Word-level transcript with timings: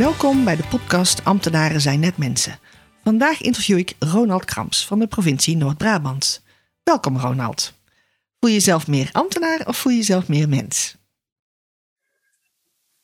Welkom 0.00 0.44
bij 0.44 0.56
de 0.56 0.66
podcast 0.70 1.24
Ambtenaren 1.24 1.80
zijn 1.80 2.00
net 2.00 2.16
mensen. 2.16 2.58
Vandaag 3.04 3.40
interview 3.40 3.78
ik 3.78 3.94
Ronald 3.98 4.44
Krams 4.44 4.86
van 4.86 4.98
de 4.98 5.06
provincie 5.06 5.56
Noord-Brabant. 5.56 6.44
Welkom 6.82 7.18
Ronald. 7.18 7.74
Voel 8.38 8.50
je 8.50 8.56
jezelf 8.56 8.86
meer 8.86 9.08
ambtenaar 9.12 9.66
of 9.66 9.76
voel 9.76 9.92
je 9.92 9.98
jezelf 9.98 10.28
meer 10.28 10.48
mens? 10.48 10.96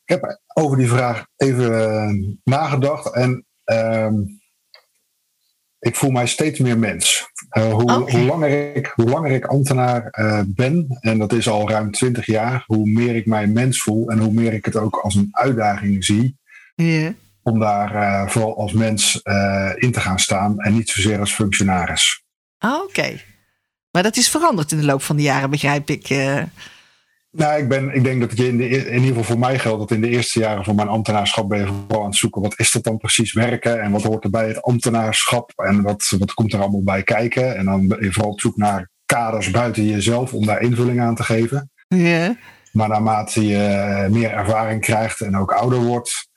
Ik 0.05 0.09
heb 0.09 0.41
over 0.55 0.77
die 0.77 0.89
vraag 0.89 1.27
even 1.37 1.71
uh, 1.71 2.35
nagedacht 2.45 3.15
en 3.15 3.47
uh, 3.65 4.13
ik 5.79 5.97
voel 5.97 6.11
mij 6.11 6.27
steeds 6.27 6.59
meer 6.59 6.79
mens. 6.79 7.31
Uh, 7.59 7.73
hoe, 7.73 7.83
okay. 7.83 8.19
hoe, 8.19 8.27
langer 8.27 8.75
ik, 8.75 8.87
hoe 8.87 9.09
langer 9.09 9.31
ik 9.31 9.45
ambtenaar 9.45 10.19
uh, 10.19 10.41
ben, 10.47 10.99
en 11.01 11.19
dat 11.19 11.33
is 11.33 11.49
al 11.49 11.69
ruim 11.69 11.91
20 11.91 12.27
jaar, 12.27 12.65
hoe 12.67 12.89
meer 12.89 13.17
ik 13.17 13.27
mij 13.27 13.47
mens 13.47 13.83
voel 13.83 14.11
en 14.11 14.19
hoe 14.19 14.33
meer 14.33 14.53
ik 14.53 14.65
het 14.65 14.77
ook 14.77 14.97
als 14.97 15.15
een 15.15 15.29
uitdaging 15.33 16.05
zie 16.05 16.45
Yeah. 16.77 17.13
Om 17.43 17.59
daar 17.59 17.95
uh, 17.95 18.29
vooral 18.29 18.57
als 18.57 18.73
mens 18.73 19.21
uh, 19.25 19.73
in 19.75 19.93
te 19.93 20.01
gaan 20.01 20.19
staan 20.19 20.59
en 20.59 20.75
niet 20.75 20.89
zozeer 20.89 21.19
als 21.21 21.35
functionaris. 21.35 22.25
Ah, 22.59 22.75
Oké. 22.75 22.85
Okay. 22.85 23.25
Maar 23.91 24.03
dat 24.03 24.17
is 24.17 24.29
veranderd 24.29 24.73
in 24.73 24.79
de 24.79 24.85
loop 24.85 25.03
van 25.03 25.17
de 25.17 25.23
jaren, 25.23 25.51
begrijp 25.51 25.91
ik. 25.91 26.11
Uh... 26.11 26.43
Nou, 27.31 27.59
ik, 27.59 27.69
ben, 27.69 27.95
ik 27.95 28.05
denk 28.05 28.21
dat 28.21 28.37
je 28.37 28.49
in, 28.49 28.57
de, 28.57 28.69
in 28.69 28.95
ieder 28.95 29.09
geval 29.09 29.25
voor 29.25 29.39
mij 29.39 29.59
geldt 29.59 29.79
dat 29.79 29.91
in 29.91 30.01
de 30.01 30.09
eerste 30.09 30.39
jaren 30.39 30.65
van 30.65 30.75
mijn 30.75 30.89
ambtenaarschap 30.89 31.49
ben 31.49 31.59
je 31.59 31.67
vooral 31.67 32.01
aan 32.01 32.09
het 32.09 32.17
zoeken. 32.17 32.43
Wat 32.43 32.59
is 32.59 32.71
dat 32.71 32.85
dan 32.85 32.97
precies 32.97 33.33
werken 33.33 33.81
en 33.81 33.91
wat 33.91 34.03
hoort 34.03 34.25
er 34.25 34.31
bij 34.31 34.49
het 34.49 34.63
ambtenaarschap 34.63 35.53
en 35.57 35.83
wat, 35.83 36.13
wat 36.19 36.35
komt 36.35 36.53
er 36.53 36.61
allemaal 36.61 36.83
bij 36.83 37.03
kijken. 37.03 37.57
En 37.57 37.65
dan 37.65 37.87
ben 37.87 38.05
je 38.05 38.13
vooral 38.13 38.33
op 38.33 38.41
zoek 38.41 38.57
naar 38.57 38.91
kaders 39.07 39.51
buiten 39.51 39.87
jezelf 39.87 40.33
om 40.33 40.47
daar 40.47 40.61
invulling 40.61 41.01
aan 41.01 41.15
te 41.15 41.23
geven. 41.23 41.71
Yeah. 41.89 42.31
Maar 42.73 42.89
naarmate 42.89 43.47
je 43.47 44.07
meer 44.11 44.31
ervaring 44.31 44.81
krijgt 44.81 45.21
en 45.21 45.37
ook 45.37 45.53
ouder 45.53 45.79
wordt, 45.79 46.29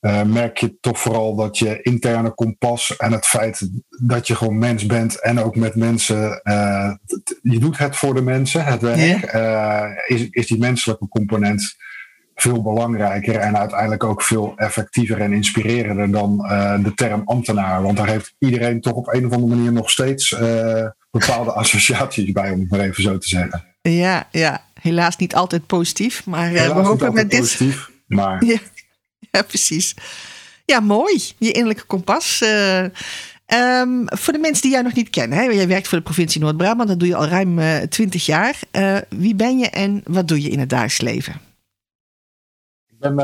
uh, 0.00 0.22
merk 0.22 0.58
je 0.58 0.78
toch 0.80 0.98
vooral 0.98 1.34
dat 1.36 1.58
je 1.58 1.82
interne 1.82 2.34
kompas 2.34 2.96
en 2.96 3.12
het 3.12 3.26
feit 3.26 3.70
dat 3.88 4.26
je 4.26 4.34
gewoon 4.34 4.58
mens 4.58 4.86
bent 4.86 5.20
en 5.20 5.40
ook 5.40 5.56
met 5.56 5.74
mensen, 5.74 6.40
uh, 6.44 6.92
je 7.42 7.58
doet 7.58 7.78
het 7.78 7.96
voor 7.96 8.14
de 8.14 8.22
mensen, 8.22 8.64
het 8.64 8.80
werk, 8.80 9.30
yeah. 9.30 9.34
uh, 9.34 10.16
is, 10.16 10.28
is 10.30 10.46
die 10.46 10.58
menselijke 10.58 11.08
component 11.08 11.76
veel 12.34 12.62
belangrijker 12.62 13.34
en 13.34 13.58
uiteindelijk 13.58 14.04
ook 14.04 14.22
veel 14.22 14.52
effectiever 14.56 15.20
en 15.20 15.32
inspirerender 15.32 16.10
dan 16.10 16.36
de 16.82 16.92
term 16.94 17.22
ambtenaar. 17.24 17.82
Want 17.82 17.96
daar 17.96 18.08
heeft 18.08 18.34
iedereen 18.38 18.80
toch 18.80 18.92
op 18.92 19.14
een 19.14 19.26
of 19.26 19.32
andere 19.32 19.54
manier 19.54 19.72
nog 19.72 19.90
steeds 19.90 20.36
bepaalde 21.10 21.52
associaties 21.62 22.32
bij, 22.32 22.50
om 22.50 22.60
het 22.60 22.70
maar 22.70 22.80
even 22.80 23.02
zo 23.02 23.18
te 23.18 23.28
zeggen. 23.28 23.64
Ja, 23.82 24.28
ja. 24.30 24.64
helaas 24.80 25.16
niet 25.16 25.34
altijd 25.34 25.66
positief, 25.66 26.26
maar 26.26 26.52
we 26.52 26.60
hopen 26.60 27.12
met 27.12 27.30
dit. 27.30 27.40
Positief, 27.40 27.90
maar... 28.06 28.44
Ja. 28.44 28.58
Ja, 29.30 29.42
precies. 29.42 29.94
Ja, 30.64 30.80
mooi. 30.80 31.20
Je 31.38 31.52
innerlijke 31.52 31.84
kompas. 31.84 32.40
Uh, 32.42 32.82
um, 33.54 34.04
voor 34.06 34.32
de 34.32 34.38
mensen 34.38 34.62
die 34.62 34.70
jij 34.70 34.82
nog 34.82 34.94
niet 34.94 35.10
kennen. 35.10 35.38
Hè? 35.38 35.44
Jij 35.44 35.68
werkt 35.68 35.88
voor 35.88 35.98
de 35.98 36.04
provincie 36.04 36.40
Noord-Brabant. 36.40 36.88
Dat 36.88 36.98
doe 36.98 37.08
je 37.08 37.14
al 37.14 37.26
ruim 37.26 37.58
uh, 37.58 37.76
20 37.76 38.26
jaar. 38.26 38.58
Uh, 38.72 38.98
wie 39.08 39.34
ben 39.34 39.58
je 39.58 39.68
en 39.68 40.00
wat 40.04 40.28
doe 40.28 40.42
je 40.42 40.48
in 40.48 40.58
het 40.58 40.68
dagelijks 40.68 41.00
leven? 41.00 41.40
Ik 42.88 43.14
ben 43.14 43.16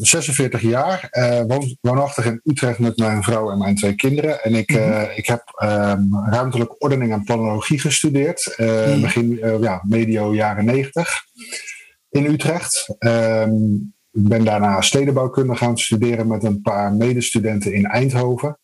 46 0.00 0.60
jaar. 0.60 1.08
Woon, 1.46 1.76
woonachtig 1.80 2.24
in 2.24 2.40
Utrecht 2.44 2.78
met 2.78 2.96
mijn 2.96 3.22
vrouw 3.22 3.50
en 3.50 3.58
mijn 3.58 3.74
twee 3.74 3.94
kinderen. 3.94 4.42
En 4.42 4.54
ik, 4.54 4.70
mm-hmm. 4.70 5.10
ik 5.14 5.26
heb 5.26 5.42
um, 5.62 6.24
ruimtelijke 6.30 6.78
ordening 6.78 7.12
en 7.12 7.24
planologie 7.24 7.80
gestudeerd. 7.80 8.54
Mm. 8.56 9.00
Begin 9.00 9.38
ja, 9.60 9.82
medio 9.86 10.34
jaren 10.34 10.64
90 10.64 11.24
in 12.10 12.24
Utrecht. 12.24 12.94
Um, 12.98 13.96
ik 14.18 14.28
ben 14.28 14.44
daarna 14.44 14.80
stedenbouwkunde 14.80 15.56
gaan 15.56 15.78
studeren 15.78 16.26
met 16.26 16.44
een 16.44 16.60
paar 16.60 16.92
medestudenten 16.92 17.72
in 17.72 17.84
Eindhoven. 17.84 18.58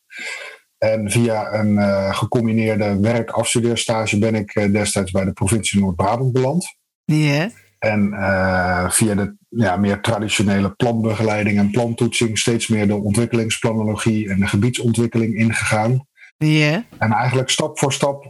En 0.79 1.11
via 1.11 1.53
een 1.53 1.73
uh, 1.73 2.15
gecombineerde 2.15 3.01
werk-afstudeerstage 3.01 4.19
ben 4.19 4.35
ik 4.35 4.55
uh, 4.55 4.73
destijds 4.73 5.11
bij 5.11 5.25
de 5.25 5.33
provincie 5.33 5.81
Noord-Brabant 5.81 6.33
beland. 6.33 6.77
Ja. 7.05 7.17
Yeah. 7.17 7.51
En 7.79 8.09
uh, 8.13 8.91
via 8.91 9.15
de 9.15 9.37
ja, 9.49 9.77
meer 9.77 10.01
traditionele 10.01 10.71
planbegeleiding 10.71 11.59
en 11.59 11.71
plantoetsing 11.71 12.39
steeds 12.39 12.69
meer 12.69 12.87
de 12.87 12.97
ontwikkelingsplanologie 12.97 14.31
en 14.31 14.41
de 14.41 14.47
gebiedsontwikkeling 14.47 15.35
ingegaan. 15.35 16.07
Yeah. 16.37 16.81
En 16.99 17.13
eigenlijk 17.13 17.51
stap 17.51 17.79
voor 17.79 17.93
stap 17.93 18.25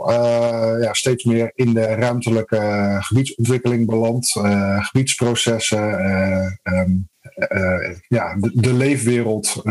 ja, 0.81 0.93
steeds 0.93 1.25
meer 1.25 1.53
in 1.55 1.75
de 1.75 1.87
ruimtelijke 1.87 2.97
gebiedsontwikkeling 3.01 3.87
beland. 3.87 4.31
Gebiedsprocessen, 4.79 6.01
um, 6.63 7.09
ja, 8.09 8.35
de, 8.35 8.51
de 8.55 8.73
leefwereld 8.73 9.63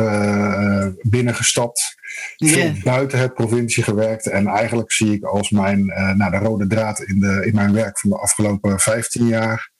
binnengestapt. 1.02 1.96
Yeah. 2.36 2.54
Veel 2.54 2.74
buiten 2.84 3.20
het 3.20 3.34
provincie 3.34 3.84
gewerkt. 3.84 4.28
En 4.28 4.48
eigenlijk 4.48 4.92
zie 4.92 5.14
ik 5.14 5.24
als 5.24 5.50
mijn 5.50 5.86
nou, 6.18 6.32
de 6.32 6.38
rode 6.38 6.68
draad 6.68 7.00
in, 7.00 7.20
de, 7.20 7.46
in 7.46 7.56
mijn 7.56 7.74
werk 7.74 8.00
van 8.00 8.10
de 8.10 8.18
afgelopen 8.18 8.80
15 8.80 9.28
jaar. 9.28 9.72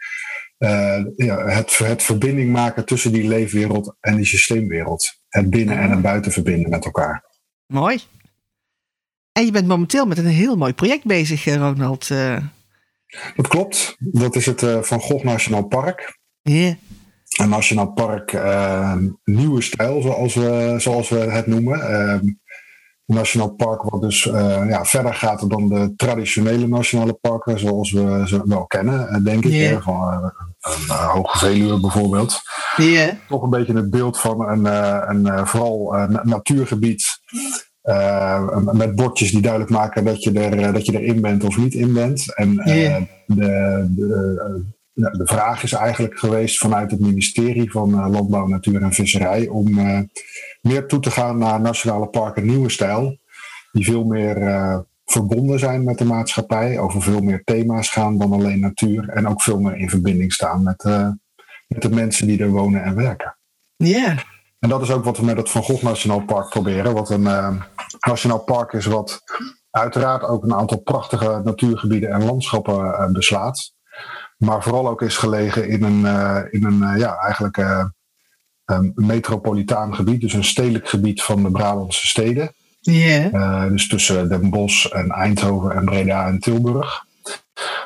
ja, 1.16 1.46
het, 1.46 1.78
het 1.78 2.04
verbinding 2.04 2.52
maken 2.52 2.86
tussen 2.86 3.12
die 3.12 3.28
leefwereld 3.28 3.96
en 4.00 4.16
die 4.16 4.26
systeemwereld. 4.26 5.22
Het 5.30 5.50
binnen- 5.50 5.80
en 5.80 5.92
het 5.92 6.02
buiten 6.02 6.32
verbinden 6.32 6.70
met 6.70 6.86
elkaar. 6.86 7.24
Mooi. 7.68 8.00
En 9.32 9.46
je 9.46 9.52
bent 9.52 9.68
momenteel 9.68 10.06
met 10.06 10.18
een 10.18 10.26
heel 10.26 10.56
mooi 10.56 10.74
project 10.74 11.06
bezig, 11.06 11.46
Ronald. 11.46 12.10
Uh... 12.10 12.38
Dat 13.36 13.48
klopt. 13.48 13.96
Dat 14.00 14.36
is 14.36 14.46
het 14.46 14.62
uh, 14.62 14.82
Van 14.82 15.00
Gogh 15.00 15.24
Nationaal 15.24 15.64
Park. 15.64 16.20
Yeah. 16.42 16.74
Een 17.40 17.50
nationaal 17.50 17.92
park 17.92 18.34
uh, 18.34 18.96
nieuwe 19.24 19.62
stijl, 19.62 20.02
zoals 20.02 20.34
we, 20.34 20.76
zoals 20.78 21.10
we 21.10 21.18
het 21.18 21.48
noemen. 21.48 21.94
een 21.94 22.40
nationaal 23.06 23.50
park 23.50 23.82
wat 23.82 24.02
dus 24.02 24.24
ja, 24.24 24.86
verder 24.86 25.14
gaat 25.14 25.50
dan 25.50 25.70
de 25.70 25.94
traditionele 25.96 26.68
nationale 26.68 27.14
parken, 27.14 27.60
zoals 27.60 27.92
we 27.92 28.24
ze 28.26 28.42
wel 28.46 28.66
kennen, 28.66 29.24
denk 29.24 29.46
ik. 29.46 29.52
Yeah. 29.52 29.82
Van, 29.82 30.32
een 30.60 30.96
Hoge 30.96 31.38
Veluwe 31.38 31.80
bijvoorbeeld. 31.80 32.42
Yeah. 32.78 33.14
Toch 33.28 33.42
een 33.42 33.50
beetje 33.50 33.76
het 33.76 33.90
beeld 33.90 34.20
van 34.20 34.50
een, 34.50 34.66
een 35.10 35.48
vooral 35.48 35.96
natuurgebied 36.24 37.06
uh, 37.84 38.58
met 38.58 38.96
bordjes 38.96 39.32
die 39.32 39.42
duidelijk 39.42 39.72
maken 39.72 40.06
dat 40.06 40.24
je, 40.24 40.32
er, 40.32 40.74
dat 40.74 40.86
je 40.86 41.00
erin 41.00 41.22
bent 41.22 41.44
of 41.44 41.58
niet 41.58 41.74
in 41.74 41.94
bent. 41.94 42.36
En 42.36 42.54
uh, 42.54 42.82
yeah. 42.82 43.02
de, 43.26 43.86
de, 43.90 44.66
de 44.94 45.22
vraag 45.28 45.64
is 45.64 45.74
eigenlijk 45.74 46.20
geweest 46.20 46.58
vanuit 46.58 46.92
het 46.92 47.00
ministerie 47.00 47.72
van 47.72 48.10
Landbouw, 48.10 48.48
Natuur 48.48 48.82
en 48.82 48.94
Visserij 48.94 49.48
om 49.48 49.68
uh, 49.68 50.00
meer 50.62 50.88
toe 50.88 51.00
te 51.00 51.12
gaan 51.12 51.38
naar 51.38 51.62
nationale 51.62 52.08
parken 52.08 52.46
nieuwe 52.46 52.70
stijl. 52.70 53.18
Die 53.72 53.86
veel 53.86 54.04
meer 54.04 54.86
verbonden 55.06 55.60
zijn 55.60 55.84
met 55.84 55.98
de 55.98 56.06
maatschappij, 56.06 56.80
over 56.80 57.02
veel 57.02 57.22
meer 57.22 57.44
thema's 57.44 57.90
gaan 57.90 58.18
dan 58.18 58.32
alleen 58.34 58.60
natuur. 58.60 59.10
En 59.10 59.28
ook 59.28 59.42
veel 59.42 59.60
meer 59.60 59.76
in 59.76 59.90
verbinding 59.90 60.34
staan 60.34 60.64
met, 60.64 60.84
met 61.68 61.82
de 61.82 61.90
mensen 61.90 62.28
die 62.28 62.40
er 62.40 62.50
wonen 62.50 62.84
en 62.84 62.96
werken. 62.96 63.38
Ja. 63.76 64.16
En 64.60 64.70
dat 64.70 64.82
is 64.82 64.92
ook 64.92 65.04
wat 65.04 65.18
we 65.18 65.26
met 65.26 65.38
het 65.38 65.50
Van 65.50 65.64
Gogh 65.64 65.84
Nationaal 65.84 66.26
Park 66.26 66.50
proberen. 66.50 66.94
Wat 66.94 67.10
een 67.10 67.28
nationaal 68.08 68.44
park 68.44 68.74
is 68.74 68.86
wat 68.86 69.22
uiteraard 69.72 70.24
ook 70.24 70.44
een 70.44 70.56
aantal 70.56 70.80
prachtige 70.80 71.42
natuurgebieden 71.44 72.10
en 72.10 72.26
landschappen 72.26 73.14
beslaat. 73.14 73.74
Maar 74.46 74.64
vooral 74.64 74.88
ook 74.88 75.02
is 75.02 75.18
gelegen 75.18 75.68
in 75.68 75.84
een, 75.84 76.00
uh, 76.00 76.40
in 76.52 76.64
een 76.64 76.98
ja, 76.98 77.16
eigenlijk 77.16 77.58
een 78.66 78.92
metropolitaan 78.96 79.96
gebied. 79.96 80.22
Dus 80.22 80.34
een 80.34 80.44
stedelijk 80.44 80.90
gebied 80.90 81.24
van 81.24 81.44
de 81.44 81.52
Brabantse 81.52 82.08
steden. 82.08 82.54
Yeah. 82.80 83.70
dus 83.70 83.88
tussen 83.88 84.30
Den 84.30 84.50
Bosch 84.50 84.86
en 84.86 85.10
Eindhoven 85.10 85.76
en 85.76 85.86
Breda 85.86 86.28
en 86.28 86.40
Tilburg. 86.40 87.06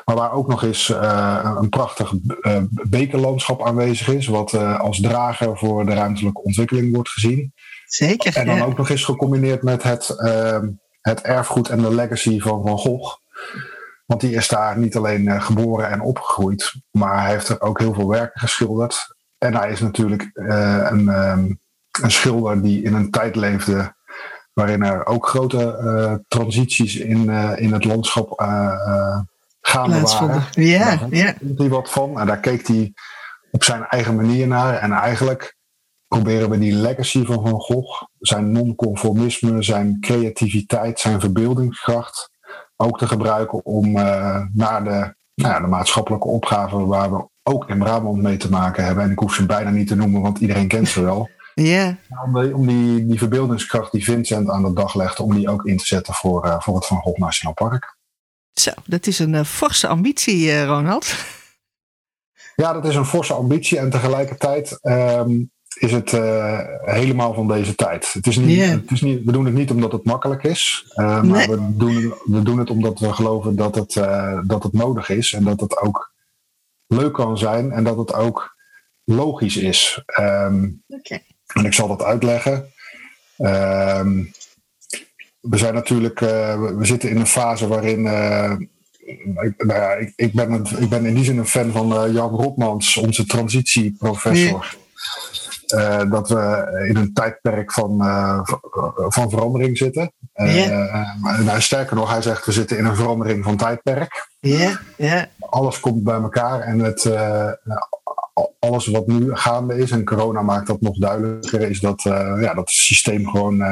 Maar 0.04 0.16
waar 0.16 0.32
ook 0.32 0.48
nog 0.48 0.62
eens 0.62 0.88
uh, 0.88 1.54
een 1.58 1.68
prachtig 1.68 2.12
uh, 2.12 2.62
bekerlandschap 2.70 3.66
aanwezig 3.66 4.08
is, 4.08 4.26
wat 4.26 4.52
uh, 4.52 4.80
als 4.80 5.00
drager 5.00 5.58
voor 5.58 5.86
de 5.86 5.94
ruimtelijke 5.94 6.42
ontwikkeling 6.42 6.94
wordt 6.94 7.08
gezien. 7.08 7.52
Zeker. 7.86 8.36
En 8.36 8.46
dan 8.46 8.56
ja. 8.56 8.64
ook 8.64 8.76
nog 8.76 8.90
eens 8.90 9.04
gecombineerd 9.04 9.62
met 9.62 9.82
het, 9.82 10.06
het 11.00 11.20
erfgoed 11.20 11.68
en 11.68 11.82
de 11.82 11.94
legacy 11.94 12.40
van 12.40 12.62
Van 12.62 12.78
Gogh. 12.78 13.16
Want 14.08 14.20
die 14.20 14.34
is 14.34 14.48
daar 14.48 14.78
niet 14.78 14.96
alleen 14.96 15.42
geboren 15.42 15.90
en 15.90 16.00
opgegroeid, 16.00 16.74
maar 16.90 17.22
hij 17.22 17.30
heeft 17.30 17.48
er 17.48 17.60
ook 17.60 17.78
heel 17.78 17.94
veel 17.94 18.08
werken 18.08 18.40
geschilderd. 18.40 19.14
En 19.38 19.54
hij 19.54 19.70
is 19.70 19.80
natuurlijk 19.80 20.30
een, 20.34 21.08
ehm, 21.08 21.52
een 22.02 22.10
schilder 22.10 22.62
die 22.62 22.82
in 22.82 22.94
een 22.94 23.10
tijd 23.10 23.36
leefde 23.36 23.94
waarin 24.52 24.82
er 24.82 25.06
ook 25.06 25.28
grote 25.28 26.24
transities 26.28 26.96
in, 26.96 27.30
in 27.56 27.72
het 27.72 27.84
landschap 27.84 28.40
gaande 29.60 30.00
waren. 30.00 30.44
Ja, 30.50 31.06
ja. 31.10 31.34
hij 31.56 31.68
wat 31.68 31.90
van 31.90 32.20
en 32.20 32.26
daar 32.26 32.40
keek 32.40 32.66
hij 32.66 32.92
op 33.50 33.64
zijn 33.64 33.84
eigen 33.84 34.16
manier 34.16 34.46
naar. 34.46 34.74
En 34.74 34.92
eigenlijk 34.92 35.56
proberen 36.08 36.50
we 36.50 36.58
die 36.58 36.72
legacy 36.72 37.24
van 37.24 37.48
Van 37.48 37.60
Gogh, 37.60 38.02
zijn 38.18 38.52
non-conformisme, 38.52 39.62
zijn 39.62 39.96
creativiteit, 40.00 41.00
zijn 41.00 41.20
verbeeldingskracht 41.20 42.30
ook 42.80 42.98
te 42.98 43.06
gebruiken 43.06 43.64
om 43.64 43.96
uh, 43.96 44.42
naar 44.52 44.84
de, 44.84 45.14
nou 45.34 45.54
ja, 45.54 45.60
de 45.60 45.66
maatschappelijke 45.66 46.28
opgaven 46.28 46.86
waar 46.86 47.10
we 47.10 47.28
ook 47.42 47.68
in 47.68 47.78
Brabant 47.78 48.22
mee 48.22 48.36
te 48.36 48.50
maken 48.50 48.84
hebben. 48.84 49.04
En 49.04 49.10
ik 49.10 49.18
hoef 49.18 49.34
ze 49.34 49.46
bijna 49.46 49.70
niet 49.70 49.88
te 49.88 49.96
noemen, 49.96 50.20
want 50.20 50.38
iedereen 50.38 50.68
kent 50.68 50.88
ze 50.88 51.02
wel. 51.02 51.28
Ja. 51.54 51.96
Om, 52.24 52.40
die, 52.42 52.54
om 52.54 52.66
die, 52.66 53.06
die 53.06 53.18
verbeeldingskracht 53.18 53.92
die 53.92 54.04
Vincent 54.04 54.50
aan 54.50 54.62
de 54.62 54.72
dag 54.72 54.94
legde, 54.94 55.22
om 55.22 55.34
die 55.34 55.48
ook 55.48 55.64
in 55.64 55.76
te 55.76 55.84
zetten 55.86 56.14
voor, 56.14 56.46
uh, 56.46 56.60
voor 56.60 56.74
het 56.74 56.86
Van 56.86 57.00
Gogh 57.00 57.18
Nationaal 57.18 57.54
Park. 57.54 57.96
Zo, 58.52 58.70
dat 58.84 59.06
is 59.06 59.18
een 59.18 59.34
uh, 59.34 59.44
forse 59.44 59.88
ambitie, 59.88 60.64
Ronald. 60.64 61.14
Ja, 62.62 62.72
dat 62.72 62.84
is 62.84 62.94
een 62.94 63.04
forse 63.04 63.32
ambitie 63.32 63.78
en 63.78 63.90
tegelijkertijd 63.90 64.78
ehm, 64.80 65.30
is 65.74 65.92
het 65.92 66.12
uh, 66.12 66.60
helemaal 66.84 67.34
van 67.34 67.48
deze 67.48 67.74
tijd. 67.74 68.12
Het 68.12 68.26
is 68.26 68.36
niet, 68.36 68.64
het 68.64 68.90
is 68.90 69.00
niet, 69.00 69.24
we 69.24 69.32
doen 69.32 69.44
het 69.44 69.54
niet 69.54 69.70
omdat 69.70 69.92
het 69.92 70.04
makkelijk 70.04 70.42
is, 70.42 70.92
uh, 70.96 71.22
maar 71.22 71.48
we, 71.48 71.76
doen, 71.76 72.14
we 72.24 72.42
doen 72.42 72.58
het 72.58 72.70
omdat 72.70 72.98
we 72.98 73.12
geloven 73.12 73.56
dat 73.56 73.74
het, 73.74 73.94
uh, 73.94 74.38
dat 74.44 74.62
het 74.62 74.72
nodig 74.72 75.08
is 75.08 75.32
en 75.32 75.44
dat 75.44 75.60
het 75.60 75.78
ook 75.78 76.12
leuk 76.86 77.12
kan 77.12 77.38
zijn 77.38 77.72
en 77.72 77.84
dat 77.84 77.96
het 77.96 78.14
ook 78.14 78.56
logisch 79.04 79.56
is. 79.56 80.02
Um, 80.20 80.82
okay. 80.88 81.22
En 81.46 81.64
ik 81.64 81.72
zal 81.72 81.88
dat 81.88 82.02
uitleggen. 82.02 82.72
Um, 83.38 84.32
we 85.40 85.56
zijn 85.56 85.74
natuurlijk, 85.74 86.18
we 86.18 86.78
zitten 86.80 87.10
in 87.10 87.16
een 87.16 87.26
fase 87.26 87.68
waarin 87.68 88.06
ik, 89.40 89.64
nou 89.64 89.80
ja, 89.80 89.92
ik, 89.92 90.12
ik, 90.16 90.32
ben 90.32 90.64
ik 90.78 90.88
ben 90.88 91.06
in 91.06 91.14
die 91.14 91.24
zin 91.24 91.38
een 91.38 91.46
fan 91.46 91.72
van 91.72 92.12
Jan 92.12 92.30
Rotmans, 92.30 92.96
onze 92.96 93.26
transitieprofessor. 93.26 94.76
Uh, 95.74 96.10
dat 96.10 96.28
we 96.28 96.84
in 96.88 96.96
een 96.96 97.12
tijdperk 97.12 97.72
van, 97.72 98.00
uh, 98.02 98.40
van 99.08 99.30
verandering 99.30 99.78
zitten. 99.78 100.12
nou, 101.44 101.60
sterker 101.60 101.96
nog, 101.96 102.10
hij 102.10 102.22
zegt 102.22 102.46
we 102.46 102.52
zitten 102.52 102.78
in 102.78 102.84
een 102.84 102.96
verandering 102.96 103.44
van 103.44 103.56
tijdperk. 103.56 104.28
Ja, 104.40 104.80
ja. 104.96 105.26
Alles 105.38 105.80
komt 105.80 106.04
bij 106.04 106.20
elkaar 106.20 106.60
en 106.60 106.78
het, 106.78 107.10
alles 108.58 108.86
wat 108.86 109.06
nu 109.06 109.34
gaande 109.34 109.78
is, 109.78 109.90
en 109.90 110.04
corona 110.04 110.42
maakt 110.42 110.66
dat 110.66 110.80
nog 110.80 110.96
duidelijker, 110.96 111.60
is 111.60 111.80
dat, 111.80 112.02
ja, 112.02 112.54
dat 112.54 112.56
het 112.56 112.70
systeem 112.70 113.28
gewoon 113.28 113.62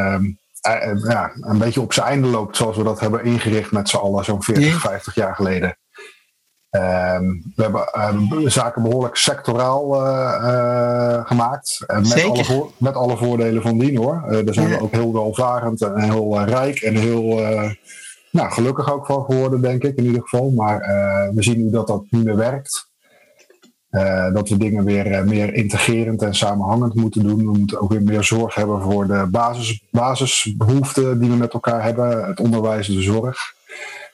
eh, 0.67 0.91
eh, 0.91 1.03
ja, 1.09 1.33
een 1.41 1.59
beetje 1.59 1.81
op 1.81 1.93
zijn 1.93 2.07
einde 2.07 2.27
loopt 2.27 2.57
zoals 2.57 2.77
we 2.77 2.83
dat 2.83 3.01
hebben 3.01 3.25
ingericht 3.25 3.71
met 3.71 3.89
z'n 3.89 3.97
allen 3.97 4.25
zo'n 4.25 4.43
40, 4.43 4.81
50 4.81 5.15
jaar 5.15 5.35
geleden. 5.35 5.77
Ehm, 6.77 7.27
we 7.57 7.63
hebben 7.63 7.85
um, 8.43 8.51
zaken 8.51 8.83
behoorlijk 8.83 9.17
sectoraal 9.17 9.95
uh, 9.95 11.27
gemaakt. 11.27 11.85
met, 11.87 12.25
alle 12.25 12.45
voor, 12.45 12.71
met 12.77 12.95
alle 12.95 13.17
voordelen 13.17 13.63
van 13.63 13.79
dien 13.79 13.97
hoor. 13.97 14.25
daar 14.29 14.55
zijn 14.55 14.69
we 14.69 14.81
ook 14.81 14.93
heel 14.93 15.13
welvarend 15.13 15.83
en 15.83 16.01
heel 16.01 16.45
rijk 16.45 16.81
en 16.81 16.97
heel 16.97 17.41
nou, 18.31 18.51
gelukkig 18.51 18.93
ook 18.93 19.07
van 19.07 19.25
geworden, 19.25 19.61
denk 19.61 19.83
ik 19.83 19.97
in 19.97 20.05
ieder 20.05 20.23
geval. 20.23 20.51
Maar 20.51 20.79
we 21.35 21.43
zien 21.43 21.65
nu 21.65 21.71
dat 21.71 21.87
dat 21.87 22.05
niet 22.11 22.25
meer 22.25 22.37
werkt. 22.37 22.95
Uh, 23.91 24.33
dat 24.33 24.49
we 24.49 24.57
dingen 24.57 24.85
weer 24.85 25.07
uh, 25.07 25.23
meer 25.23 25.55
integrerend 25.55 26.23
en 26.23 26.35
samenhangend 26.35 26.95
moeten 26.95 27.23
doen. 27.23 27.37
We 27.37 27.59
moeten 27.59 27.81
ook 27.81 27.91
weer 27.91 28.03
meer 28.03 28.25
zorg 28.25 28.55
hebben 28.55 28.83
voor 28.83 29.07
de 29.07 29.27
basis, 29.31 29.85
basisbehoeften 29.91 31.19
die 31.19 31.31
we 31.31 31.37
met 31.37 31.53
elkaar 31.53 31.83
hebben. 31.83 32.27
Het 32.27 32.41
onderwijs, 32.41 32.87
de 32.87 33.03
zorg. 33.03 33.39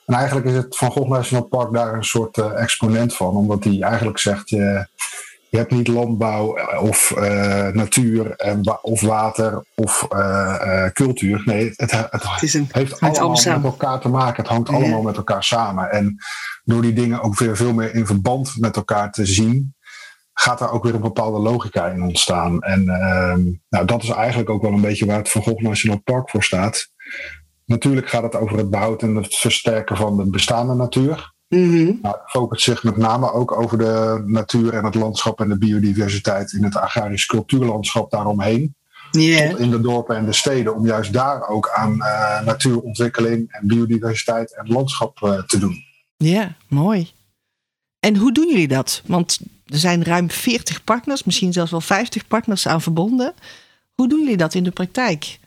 En 0.06 0.14
eigenlijk 0.14 0.46
is 0.46 0.54
het 0.54 0.76
Van 0.76 0.90
Gogh 0.90 1.10
National 1.10 1.44
Park 1.44 1.72
daar 1.72 1.94
een 1.94 2.04
soort 2.04 2.36
uh, 2.36 2.60
exponent 2.60 3.14
van. 3.16 3.36
Omdat 3.36 3.64
hij 3.64 3.80
eigenlijk 3.80 4.18
zegt, 4.18 4.48
je, 4.48 4.86
je 5.48 5.56
hebt 5.56 5.70
niet 5.70 5.88
landbouw 5.88 6.58
of 6.78 7.14
natuur 7.72 8.36
en 8.36 8.78
of 8.82 9.00
water 9.00 9.64
of 9.74 10.08
cultuur. 10.92 11.42
Nee, 11.44 11.72
het, 11.76 11.90
het, 11.90 12.06
het, 12.10 12.54
een, 12.54 12.68
heeft 12.72 13.00
allemaal 13.00 13.42
met 13.44 13.64
elkaar 13.64 14.00
te 14.00 14.08
maken. 14.08 14.42
Het 14.42 14.52
hangt 14.52 14.68
ja. 14.68 14.74
allemaal 14.74 15.02
met 15.02 15.16
elkaar 15.16 15.44
samen. 15.44 15.90
En 15.90 16.16
door 16.64 16.82
die 16.82 16.92
dingen 16.92 17.22
ook 17.22 17.38
weer 17.38 17.56
veel 17.56 17.72
meer 17.72 17.94
in 17.94 18.06
verband 18.06 18.56
met 18.58 18.76
elkaar 18.76 19.12
te 19.12 19.26
zien, 19.26 19.74
gaat 20.32 20.58
daar 20.58 20.70
ook 20.70 20.84
weer 20.84 20.94
een 20.94 21.00
bepaalde 21.00 21.38
logica 21.38 21.86
in 21.86 22.02
ontstaan. 22.02 22.60
En 22.60 22.82
uh, 22.82 23.54
nou, 23.68 23.86
dat 23.86 24.02
is 24.02 24.08
eigenlijk 24.08 24.50
ook 24.50 24.62
wel 24.62 24.72
een 24.72 24.80
beetje 24.80 25.06
waar 25.06 25.18
het 25.18 25.30
Van 25.30 25.42
Gogh 25.42 25.62
National 25.62 26.00
Park 26.00 26.30
voor 26.30 26.42
staat. 26.42 26.90
Natuurlijk 27.72 28.08
gaat 28.08 28.22
het 28.22 28.36
over 28.36 28.56
het 28.56 28.70
behoud 28.70 29.02
en 29.02 29.14
het 29.14 29.36
versterken 29.36 29.96
van 29.96 30.16
de 30.16 30.30
bestaande 30.30 30.74
natuur. 30.74 31.32
Nou, 31.48 31.98
het 32.02 32.30
focust 32.30 32.64
zich 32.64 32.82
met 32.82 32.96
name 32.96 33.32
ook 33.32 33.52
over 33.52 33.78
de 33.78 34.22
natuur 34.26 34.74
en 34.74 34.84
het 34.84 34.94
landschap 34.94 35.40
en 35.40 35.48
de 35.48 35.58
biodiversiteit 35.58 36.52
in 36.52 36.64
het 36.64 36.76
agrarisch 36.76 37.26
cultuurlandschap 37.26 38.10
daaromheen. 38.10 38.74
Yeah. 39.10 39.50
Tot 39.50 39.58
in 39.58 39.70
de 39.70 39.80
dorpen 39.80 40.16
en 40.16 40.24
de 40.24 40.32
steden, 40.32 40.74
om 40.74 40.86
juist 40.86 41.12
daar 41.12 41.48
ook 41.48 41.70
aan 41.70 41.94
uh, 41.94 42.42
natuurontwikkeling 42.44 43.52
en 43.52 43.66
biodiversiteit 43.66 44.56
en 44.56 44.72
landschap 44.72 45.20
uh, 45.22 45.42
te 45.42 45.58
doen. 45.58 45.84
Ja, 46.16 46.54
mooi. 46.68 47.10
En 48.00 48.16
hoe 48.16 48.32
doen 48.32 48.48
jullie 48.48 48.68
dat? 48.68 49.02
Want 49.06 49.38
er 49.66 49.78
zijn 49.78 50.04
ruim 50.04 50.30
40 50.30 50.84
partners, 50.84 51.24
misschien 51.24 51.52
zelfs 51.52 51.70
wel 51.70 51.80
50 51.80 52.26
partners 52.26 52.66
aan 52.66 52.82
verbonden. 52.82 53.34
Hoe 53.94 54.08
doen 54.08 54.20
jullie 54.20 54.36
dat 54.36 54.54
in 54.54 54.64
de 54.64 54.70
praktijk? 54.70 55.40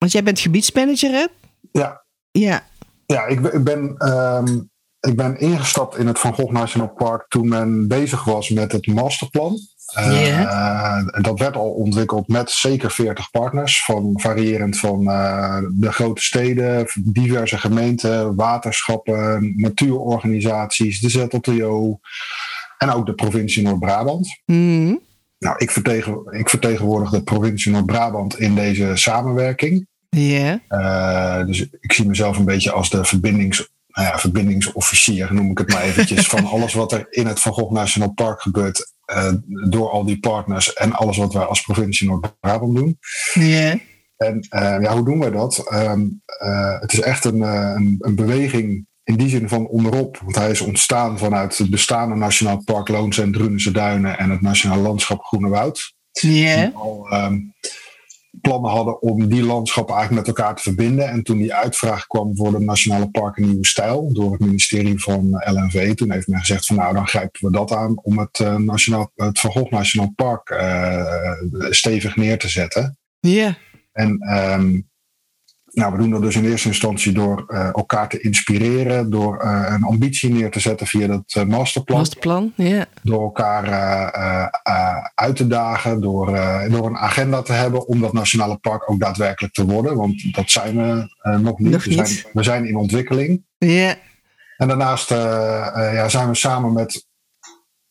Want 0.00 0.12
jij 0.12 0.22
bent 0.22 0.40
gebiedsmanager, 0.40 1.10
hè? 1.10 1.26
Ja. 1.72 2.04
Ja. 2.30 2.66
Ja, 3.06 3.26
ik 3.26 3.64
ben, 3.64 4.08
um, 4.08 4.70
ik 5.00 5.16
ben 5.16 5.38
ingestapt 5.38 5.96
in 5.96 6.06
het 6.06 6.18
Van 6.18 6.34
Gogh 6.34 6.52
National 6.52 6.88
Park 6.88 7.28
toen 7.28 7.48
men 7.48 7.88
bezig 7.88 8.24
was 8.24 8.48
met 8.48 8.72
het 8.72 8.86
masterplan. 8.86 9.58
Yeah. 9.94 10.40
Uh, 10.40 11.22
dat 11.22 11.38
werd 11.38 11.56
al 11.56 11.70
ontwikkeld 11.70 12.28
met 12.28 12.50
zeker 12.50 12.90
40 12.90 13.30
partners, 13.30 13.84
van 13.84 14.20
variërend 14.20 14.78
van 14.78 15.02
uh, 15.02 15.58
de 15.70 15.92
grote 15.92 16.22
steden, 16.22 16.86
diverse 16.94 17.58
gemeenten, 17.58 18.34
waterschappen, 18.34 19.52
natuurorganisaties, 19.56 21.00
de 21.00 21.08
ZLTO 21.08 21.98
en 22.78 22.90
ook 22.90 23.06
de 23.06 23.14
provincie 23.14 23.62
Noord-Brabant. 23.62 24.40
Mm. 24.46 25.00
Nou, 25.38 25.56
ik, 25.58 25.70
vertegen, 25.70 26.26
ik 26.30 26.48
vertegenwoordig 26.48 27.10
de 27.10 27.22
provincie 27.22 27.72
Noord-Brabant 27.72 28.38
in 28.38 28.54
deze 28.54 28.90
samenwerking. 28.94 29.88
Ja. 30.16 30.60
Yeah. 30.68 31.40
Uh, 31.40 31.46
dus 31.46 31.66
ik 31.80 31.92
zie 31.92 32.06
mezelf 32.06 32.38
een 32.38 32.44
beetje 32.44 32.72
als 32.72 32.90
de 32.90 33.04
verbindings 33.04 33.68
nou 33.92 34.06
ja, 34.06 34.18
verbindingsofficier, 34.18 35.34
noem 35.34 35.50
ik 35.50 35.58
het 35.58 35.72
maar 35.72 35.82
eventjes, 35.82 36.26
van 36.36 36.44
alles 36.44 36.74
wat 36.74 36.92
er 36.92 37.06
in 37.10 37.26
het 37.26 37.40
Van 37.40 37.52
Gogh 37.52 37.72
National 37.72 38.12
Park 38.12 38.40
gebeurt 38.40 38.92
uh, 39.14 39.32
door 39.68 39.90
al 39.90 40.04
die 40.04 40.20
partners 40.20 40.72
en 40.74 40.92
alles 40.92 41.16
wat 41.16 41.32
wij 41.32 41.42
als 41.42 41.60
provincie 41.60 42.08
Noord-Brabant 42.08 42.76
doen. 42.76 42.98
Ja. 43.32 43.78
En 44.16 44.46
uh, 44.50 44.76
ja, 44.80 44.94
hoe 44.94 45.04
doen 45.04 45.18
wij 45.18 45.30
dat? 45.30 45.72
Um, 45.72 46.22
uh, 46.42 46.80
het 46.80 46.92
is 46.92 47.00
echt 47.00 47.24
een, 47.24 47.40
een, 47.40 47.96
een, 47.98 48.14
beweging 48.14 48.86
in 49.04 49.16
die 49.16 49.28
zin 49.28 49.48
van 49.48 49.66
onderop, 49.66 50.18
want 50.24 50.36
hij 50.36 50.50
is 50.50 50.60
ontstaan 50.60 51.18
vanuit 51.18 51.58
het 51.58 51.70
bestaande 51.70 52.14
Nationaal 52.14 52.62
Park 52.64 52.88
Loons 52.88 53.18
en 53.18 53.32
Drunense 53.32 53.70
Duinen 53.70 54.18
en 54.18 54.30
het 54.30 54.40
Nationaal 54.40 54.78
Landschap 54.78 55.22
Groene 55.24 55.48
Woud. 55.48 55.94
Ja. 56.10 56.70
Al, 56.74 57.12
um, 57.12 57.54
plannen 58.40 58.70
hadden 58.70 59.02
om 59.02 59.28
die 59.28 59.42
landschappen 59.42 59.94
eigenlijk 59.94 60.26
met 60.26 60.36
elkaar 60.36 60.56
te 60.56 60.62
verbinden. 60.62 61.08
En 61.08 61.22
toen 61.22 61.38
die 61.38 61.54
uitvraag 61.54 62.06
kwam 62.06 62.36
voor 62.36 62.50
de 62.50 62.58
Nationale 62.58 63.10
Parken 63.10 63.46
Nieuwe 63.46 63.66
Stijl 63.66 64.12
door 64.12 64.32
het 64.32 64.40
ministerie 64.40 65.02
van 65.02 65.30
LNV, 65.30 65.94
toen 65.94 66.12
heeft 66.12 66.28
men 66.28 66.38
gezegd 66.38 66.66
van 66.66 66.76
nou 66.76 66.94
dan 66.94 67.06
grijpen 67.06 67.46
we 67.46 67.52
dat 67.52 67.72
aan 67.72 67.98
om 68.02 68.18
het, 68.18 68.38
uh, 68.38 68.56
Nationaal, 68.56 69.10
het 69.14 69.40
Van 69.40 69.50
Gogh 69.50 69.70
Nationaal 69.70 70.12
Park 70.16 70.50
uh, 70.50 71.70
stevig 71.70 72.16
neer 72.16 72.38
te 72.38 72.48
zetten. 72.48 72.98
Ja. 73.20 73.30
Yeah. 73.30 73.54
En 73.92 74.38
um, 74.60 74.89
nou, 75.72 75.92
we 75.92 75.98
doen 75.98 76.10
dat 76.10 76.22
dus 76.22 76.36
in 76.36 76.44
eerste 76.44 76.68
instantie 76.68 77.12
door 77.12 77.44
uh, 77.48 77.66
elkaar 77.66 78.08
te 78.08 78.20
inspireren, 78.20 79.10
door 79.10 79.44
uh, 79.44 79.66
een 79.68 79.82
ambitie 79.82 80.32
neer 80.32 80.50
te 80.50 80.60
zetten 80.60 80.86
via 80.86 81.06
dat 81.06 81.34
uh, 81.38 81.44
masterplan. 81.44 81.98
Masterplan, 81.98 82.52
ja. 82.54 82.64
Yeah. 82.64 82.84
Door 83.02 83.22
elkaar 83.22 83.64
uit 85.14 85.36
te 85.36 85.46
dagen, 85.46 86.00
door, 86.00 86.26
door 86.68 86.86
een 86.86 86.96
agenda 86.96 87.42
te 87.42 87.52
hebben 87.52 87.86
om 87.86 88.00
dat 88.00 88.12
nationale 88.12 88.56
park 88.56 88.90
ook 88.90 89.00
daadwerkelijk 89.00 89.54
te 89.54 89.64
worden. 89.64 89.96
Want 89.96 90.34
dat 90.34 90.50
zijn 90.50 90.76
we 90.76 91.08
nog 91.38 91.58
niet. 91.58 91.72
Nog 91.72 91.84
we. 91.84 91.92
Zijn, 91.92 92.24
we 92.32 92.42
zijn 92.42 92.66
in 92.66 92.76
ontwikkeling. 92.76 93.44
Ja. 93.58 93.68
Yeah. 93.68 93.94
En 94.56 94.68
daarnaast 94.68 95.08
ja, 95.08 96.08
zijn 96.08 96.28
we 96.28 96.34
samen 96.34 96.72
met 96.72 97.06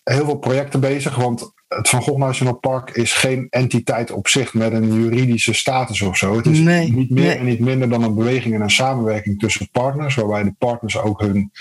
heel 0.04 0.26
veel 0.26 0.38
projecten 0.38 0.80
bezig. 0.80 1.16
Want 1.16 1.54
het 1.70 1.90
Van 1.90 2.02
Gogh 2.02 2.20
National 2.20 2.56
Park 2.56 2.90
is 2.90 3.14
geen 3.14 3.48
entiteit 3.50 4.12
op 4.12 4.28
zich 4.28 4.54
met 4.54 4.74
een 4.74 4.94
juridische 4.94 5.54
status 5.54 6.02
of 6.02 6.18
zo. 6.18 6.36
Het 6.36 6.46
is 6.46 6.60
Nee, 6.60 6.92
niet 6.92 7.10
meer 7.10 7.24
nee. 7.24 7.36
en 7.38 7.46
niet 7.46 7.60
minder 7.60 7.90
dan 7.90 8.04
een 8.04 8.16
beweging 8.16 8.56
en 8.56 8.62
een 8.62 8.70
samenwerking 8.70 9.40
tussen 9.40 9.70
partners, 9.72 10.16
waarbij 10.16 10.44
de 10.44 10.56
partners 10.58 10.98
ook 10.98 11.22
hun 11.22 11.52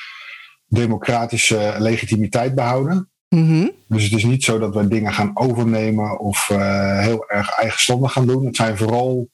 democratische 0.67 1.75
legitimiteit 1.79 2.55
behouden. 2.55 3.09
Mhm. 3.29 3.69
Dus 3.87 4.05
het 4.05 4.13
is 4.13 4.25
niet 4.25 4.45
zo 4.45 4.59
dat 4.59 4.75
wij 4.75 4.89
dingen 4.89 5.13
gaan 5.13 5.31
overnemen 5.35 6.19
of 6.19 6.51
eh, 6.51 6.99
heel 7.01 7.29
erg 7.29 7.51
eigenstandig 7.51 8.13
gaan 8.13 8.27
doen. 8.27 8.47
Het 8.47 8.57
zijn 8.57 8.77
vooral 8.77 9.29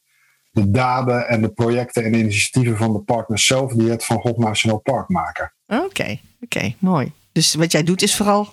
de 0.50 0.70
daden 0.70 1.28
en 1.28 1.40
de 1.40 1.48
projecten 1.48 2.04
en 2.04 2.14
initiatieven 2.14 2.76
van 2.76 2.92
de 2.92 2.98
partners 2.98 3.46
zelf 3.46 3.72
die 3.72 3.90
het 3.90 4.04
Van 4.04 4.20
Gogh 4.20 4.38
National 4.38 4.78
Park 4.78 5.08
maken. 5.08 5.52
Oké, 5.66 6.18
oké, 6.40 6.74
mooi. 6.78 7.12
Dus 7.32 7.54
wat 7.54 7.72
jij 7.72 7.82
doet 7.82 8.02
is 8.02 8.16
vooral 8.16 8.48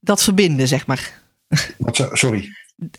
dat 0.00 0.22
verbinden, 0.22 0.68
zeg 0.68 0.86
maar. 0.86 1.20
Wat 1.78 1.96
sorry, 2.12 2.48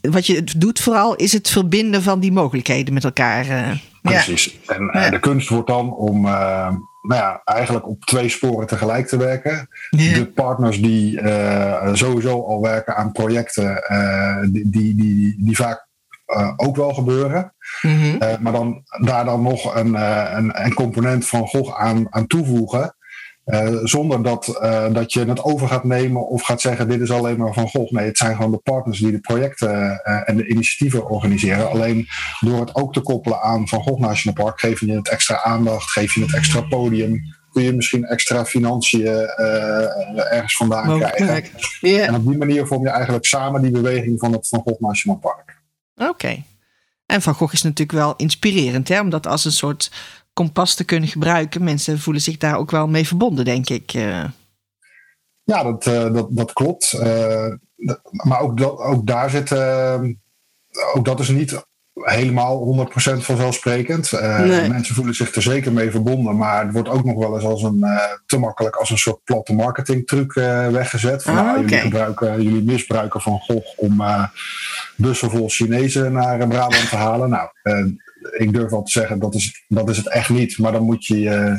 Wat 0.02 0.26
je 0.26 0.44
doet 0.58 0.80
vooral 0.80 1.16
is 1.16 1.34
het 1.34 1.50
verbinden 1.50 2.02
van 2.04 2.20
die 2.20 2.32
mogelijkheden 2.32 2.94
met 2.94 3.04
elkaar. 3.04 3.42
eh. 3.50 3.72
ja. 3.72 3.78
precies. 4.02 4.60
En 4.68 4.90
eh, 4.90 5.04
Ja. 5.04 5.10
de 5.10 5.20
kunst 5.20 5.50
wordt 5.50 5.68
dan 5.68 5.94
om 5.96 6.26
eh, 6.26 6.68
nou 7.02 7.22
ja, 7.22 7.42
eigenlijk 7.44 7.88
op 7.88 8.06
twee 8.06 8.30
sporen 8.30 8.68
tegelijk 8.68 9.08
te 9.08 9.18
werken. 9.18 9.68
Ja. 9.90 10.14
De 10.14 10.26
partners 10.26 10.82
die 10.82 11.20
sowieso 11.94 12.44
al 12.46 12.62
werken 12.62 12.96
aan 12.96 13.12
projecten, 13.12 13.84
die, 14.52 14.70
die, 14.70 14.96
die, 14.96 15.36
die 15.38 15.56
vaak 15.56 15.88
ook 16.56 16.76
wel 16.76 16.94
gebeuren. 16.94 17.54
Mhm. 17.82 18.42
Maar 18.42 18.52
dan 18.54 18.84
daar 19.02 19.26
dan 19.26 19.42
nog 19.42 19.76
een, 19.76 19.94
een, 20.38 20.64
een 20.66 20.74
component 20.74 21.28
van 21.28 21.48
aan, 21.78 22.08
aan 22.10 22.28
toevoegen. 22.28 22.96
Eh, 23.44 23.78
zonder 23.84 24.24
dat, 24.24 24.48
eh, 24.48 24.94
dat 24.94 25.14
je 25.14 25.26
het 25.26 25.44
over 25.44 25.68
gaat 25.68 25.84
nemen 25.84 26.28
of 26.28 26.42
gaat 26.42 26.62
zeggen: 26.62 26.88
dit 26.88 27.02
is 27.02 27.12
alleen 27.12 27.38
maar 27.38 27.54
van 27.54 27.68
Gogh. 27.68 27.92
Nee, 27.92 28.06
het 28.06 28.18
zijn 28.18 28.36
gewoon 28.36 28.52
de 28.52 28.58
partners 28.58 29.00
die 29.00 29.12
de 29.12 29.20
projecten 29.20 30.04
eh, 30.04 30.30
en 30.30 30.38
de 30.38 30.48
initiatieven 30.48 31.10
organiseren. 31.10 31.70
Alleen 31.70 32.08
door 32.40 32.60
het 32.60 32.76
ook 32.76 32.94
te 32.94 33.02
koppelen 33.02 33.42
aan 33.42 33.68
Van 33.68 33.82
Gogh 33.82 34.02
National 34.02 34.44
Park, 34.44 34.60
geef 34.60 34.80
je 34.80 34.92
het 34.92 35.10
extra 35.10 35.44
aandacht, 35.44 35.92
geef 35.92 36.14
je 36.14 36.22
het 36.22 36.34
extra 36.36 36.62
podium. 36.62 37.22
Kun 37.52 37.64
je 37.64 37.74
misschien 37.74 38.06
extra 38.06 38.46
financiën 38.46 39.06
ergens 39.06 40.58
vandaan 40.58 40.88
Mogelijk. 40.88 41.16
krijgen. 41.16 42.08
En 42.08 42.16
op 42.16 42.28
die 42.28 42.38
manier 42.38 42.68
vorm 42.68 42.84
je 42.84 42.90
eigenlijk 42.90 43.26
samen 43.26 43.62
die 43.62 43.72
beweging 43.72 44.20
van 44.20 44.32
het 44.32 44.48
Van 44.48 44.62
Gogh 44.62 44.80
National 44.80 45.20
Park. 45.20 45.62
Oké. 45.96 46.44
En 47.06 47.22
Van 47.22 47.34
Gogh 47.34 47.54
is 47.54 47.62
natuurlijk 47.62 47.98
wel 47.98 48.14
inspirerend, 48.16 48.88
hè? 48.88 49.00
om 49.00 49.10
dat 49.10 49.28
als 49.28 49.46
een 49.46 49.52
soort 49.52 49.92
kompas 50.34 50.76
te 50.76 50.84
kunnen 50.84 51.10
gebruiken. 51.10 51.64
Mensen 51.64 52.00
voelen 52.00 52.22
zich 52.22 52.38
daar 52.38 52.58
ook 52.58 52.72
wel 52.72 52.88
mee 52.88 53.08
verbonden, 53.08 53.46
denk 53.46 53.70
ik. 53.70 53.94
eh. 53.94 54.24
Ja, 55.44 55.64
dat, 55.64 55.86
eh, 55.88 56.14
dat, 56.14 56.28
dat 56.30 56.54
klopt. 56.54 56.92
Eh, 56.94 57.46
maar 58.12 58.40
ook, 58.40 58.58
dat, 58.58 58.78
ook 58.78 59.08
daar 59.08 59.30
zit. 59.30 59.52
ook 60.94 61.06
dat 61.06 61.20
is 61.20 61.30
niet 61.30 61.66
helemaal 61.94 62.88
100% 62.90 62.92
vanzelfsprekend. 63.18 64.12
Nee. 64.12 64.70
Mensen 64.70 64.96
voelen 64.96 65.14
zich 65.16 65.36
er 65.36 65.42
zeker 65.42 65.72
mee 65.72 65.92
verbonden. 65.92 66.38
Maar 66.38 66.64
het 66.64 66.74
wordt 66.74 66.90
ook 66.90 67.04
nog 67.04 67.18
wel 67.18 67.36
eens 67.36 67.44
als 67.44 67.64
een, 67.64 67.86
te 68.26 68.38
makkelijk 68.38 68.76
als 68.76 68.90
een 68.90 68.98
soort 68.98 69.24
platte 69.24 69.54
marketingtruc 69.54 70.36
eh 70.36 70.68
weggezet. 70.68 71.24
Van, 71.24 71.38
Ah, 71.38 71.46
nou, 71.46 71.60
jullie, 71.62 71.78
gebruiken, 71.78 72.42
jullie 72.44 72.64
misbruiken 72.64 73.22
van 73.22 73.40
Gogh 73.40 73.80
om 73.80 74.02
bussen 74.96 75.30
vol 75.30 75.50
Chinezen 75.50 76.12
naar 76.14 76.48
Brabant 76.48 76.90
te 76.90 76.96
halen. 76.96 77.30
Nou, 77.30 77.50
ik 78.38 78.54
durf 78.54 78.70
wel 78.70 78.84
te 78.84 78.92
zeggen, 78.92 79.20
dat 79.20 79.36
is, 79.36 79.66
dat 79.68 79.90
is 79.90 79.98
het 79.98 80.08
echt 80.10 80.30
niet. 80.30 80.58
Maar 80.58 80.72
dan 80.72 80.84
moet 80.84 81.06
je 81.06 81.30
eh, 81.30 81.54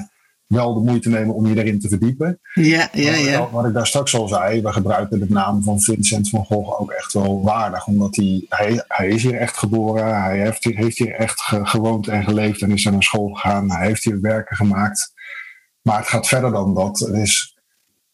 wel 0.46 0.74
de 0.74 0.80
moeite 0.80 1.08
nemen 1.08 1.34
om 1.34 1.46
je 1.46 1.56
erin 1.62 1.80
te 1.80 1.88
verdiepen. 1.88 2.40
Ja, 2.54 2.88
ja, 2.92 3.14
ja. 3.14 3.38
Wat, 3.38 3.50
wat 3.50 3.66
ik 3.66 3.72
daar 3.72 3.86
straks 3.86 4.14
al 4.14 4.28
zei, 4.28 4.62
we 4.62 4.72
gebruiken 4.72 5.18
de 5.18 5.26
naam 5.28 5.62
van 5.62 5.80
Vincent 5.80 6.28
van 6.28 6.44
Gogh 6.44 6.80
ook 6.80 6.90
echt 6.90 7.12
wel 7.12 7.42
waardig. 7.42 7.86
Omdat 7.86 8.16
hij, 8.16 8.46
hij, 8.48 8.84
hij 8.88 9.08
is 9.08 9.22
hier 9.22 9.34
echt 9.36 9.56
geboren, 9.56 10.22
hij 10.22 10.38
heeft 10.40 10.64
hier, 10.64 10.76
heeft 10.76 10.98
hier 10.98 11.14
echt 11.14 11.40
ge- 11.40 11.66
gewoond 11.66 12.08
en 12.08 12.24
geleefd 12.24 12.62
en 12.62 12.70
is 12.70 12.84
naar 12.84 13.02
school 13.02 13.28
gegaan. 13.32 13.70
Hij 13.70 13.86
heeft 13.86 14.04
hier 14.04 14.20
werken 14.20 14.56
gemaakt. 14.56 15.12
Maar 15.82 15.98
het 15.98 16.08
gaat 16.08 16.28
verder 16.28 16.50
dan 16.52 16.74
dat. 16.74 16.98
Het 16.98 17.14
is 17.14 17.56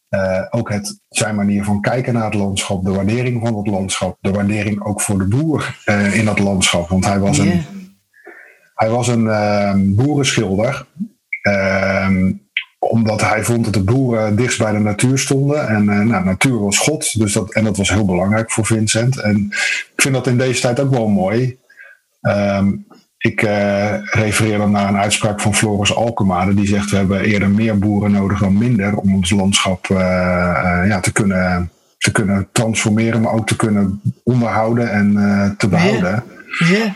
eh, 0.09 0.41
ook 0.49 0.69
het, 0.69 0.99
zijn 1.09 1.35
manier 1.35 1.63
van 1.63 1.81
kijken 1.81 2.13
naar 2.13 2.25
het 2.25 2.33
landschap, 2.33 2.83
de 2.83 2.91
waardering 2.91 3.41
van 3.47 3.57
het 3.57 3.67
landschap, 3.67 4.17
de 4.21 4.31
waardering 4.31 4.83
ook 4.83 5.01
voor 5.01 5.17
de 5.17 5.27
boer 5.27 5.79
eh, 5.85 6.13
in 6.17 6.25
dat 6.25 6.39
landschap. 6.39 6.89
Want 6.89 7.05
hij 7.05 7.19
was 7.19 7.37
een. 7.37 7.63
Hij 8.79 8.89
was 8.89 9.07
een 9.07 9.27
ehm, 9.27 9.95
boerenschilder. 9.95 10.85
Ehm, 11.41 12.31
omdat 12.79 13.21
hij 13.21 13.43
vond 13.43 13.63
dat 13.63 13.73
de 13.73 13.83
boeren 13.83 14.35
dichtst 14.35 14.59
bij 14.59 14.71
de 14.71 14.79
natuur 14.79 15.17
stonden. 15.17 15.67
En 15.67 15.89
eh, 15.89 15.99
nou, 15.99 16.25
natuur 16.25 16.59
was 16.59 16.77
God. 16.77 17.19
Dus 17.19 17.33
dat, 17.33 17.53
en 17.53 17.63
dat 17.63 17.77
was 17.77 17.89
heel 17.89 18.05
belangrijk 18.05 18.51
voor 18.51 18.65
Vincent. 18.65 19.19
En 19.19 19.47
ik 19.95 20.01
vind 20.01 20.13
dat 20.13 20.27
in 20.27 20.37
deze 20.37 20.61
tijd 20.61 20.79
ook 20.79 20.91
wel 20.91 21.07
mooi. 21.07 21.57
Ehm, 22.21 22.71
ik 23.17 23.41
eh, 23.41 23.93
refereer 24.03 24.57
dan 24.57 24.71
naar 24.71 24.87
een 24.87 24.97
uitspraak 24.97 25.41
van 25.41 25.55
Floris 25.55 25.95
Alkemade. 25.95 26.53
Die 26.53 26.67
zegt 26.67 26.89
we 26.89 26.97
hebben 26.97 27.21
eerder 27.21 27.49
meer 27.49 27.79
boeren 27.79 28.11
nodig 28.11 28.39
dan 28.39 28.57
minder. 28.57 28.95
Om 28.95 29.15
ons 29.15 29.29
landschap 29.29 29.89
eh, 29.89 29.97
ja, 30.87 30.99
te, 30.99 31.11
kunnen, 31.11 31.71
te 31.97 32.11
kunnen 32.11 32.47
transformeren. 32.51 33.21
Maar 33.21 33.33
ook 33.33 33.47
te 33.47 33.55
kunnen 33.55 34.01
onderhouden 34.23 34.91
en 34.91 35.55
te 35.57 35.67
behouden. 35.67 36.23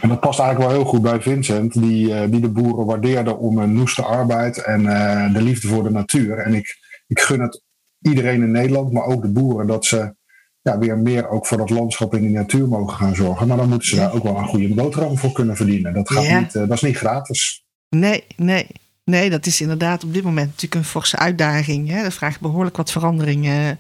En 0.02 0.10
dat 0.10 0.20
past 0.20 0.40
eigenlijk 0.40 0.70
wel 0.70 0.80
heel 0.80 0.90
goed 0.90 1.02
bij 1.02 1.22
Vincent, 1.22 1.74
die, 1.74 2.14
eh, 2.14 2.32
die 2.32 2.42
de 2.42 2.50
boeren 2.50 2.86
waardeerde 2.86 3.36
om 3.36 3.58
hun 3.58 3.74
noeste 3.74 4.04
arbeid 4.04 4.58
en 4.58 4.88
eh, 4.88 5.34
de 5.34 5.42
liefde 5.42 5.68
voor 5.68 5.84
de 5.84 5.90
natuur. 5.90 6.38
En 6.38 6.54
ik, 6.54 6.78
ik 7.08 7.20
gun 7.20 7.42
het 7.42 7.64
iedereen 8.02 8.42
in 8.42 8.52
Nederland, 8.52 8.92
maar 8.92 9.06
ook 9.06 9.22
de 9.22 9.32
boeren, 9.32 9.68
dat 9.68 9.86
ze 9.86 10.16
ja, 10.62 10.78
weer 10.78 10.98
meer 10.98 11.30
ook 11.30 11.48
voor 11.48 11.58
dat 11.58 11.70
landschap 11.70 12.14
en 12.14 12.22
die 12.22 12.30
natuur 12.30 12.68
mogen 12.68 12.98
gaan 12.98 13.16
zorgen. 13.16 13.48
Maar 13.48 13.58
dan 13.58 13.70
moeten 13.70 13.88
ze 13.88 13.96
daar 13.96 14.14
ook 14.14 14.24
wel 14.24 14.38
een 14.38 14.48
goede 14.48 14.74
boterham 14.74 15.18
voor 15.18 15.32
kunnen 15.32 15.56
verdienen. 15.56 15.94
Dat, 15.94 16.12
gaat 16.12 16.40
niet, 16.40 16.56
eh, 16.56 16.68
dat 16.68 16.72
is 16.72 16.82
niet 16.82 16.98
gratis. 16.98 17.64
Nee, 17.90 18.24
nee. 18.36 18.68
Nee, 19.06 19.30
dat 19.30 19.46
is 19.46 19.62
inderdaad 19.62 20.04
op 20.04 20.14
dit 20.14 20.24
moment 20.24 20.48
natuurlijk 20.48 20.76
een 20.76 20.84
forse 20.84 21.18
uitdaging. 21.18 21.90
Hè? 21.90 22.04
Dat 22.04 22.14
vraagt 22.14 22.42
behoorlijk 22.42 22.78
wat 22.78 22.92
veranderingen. 22.92 23.80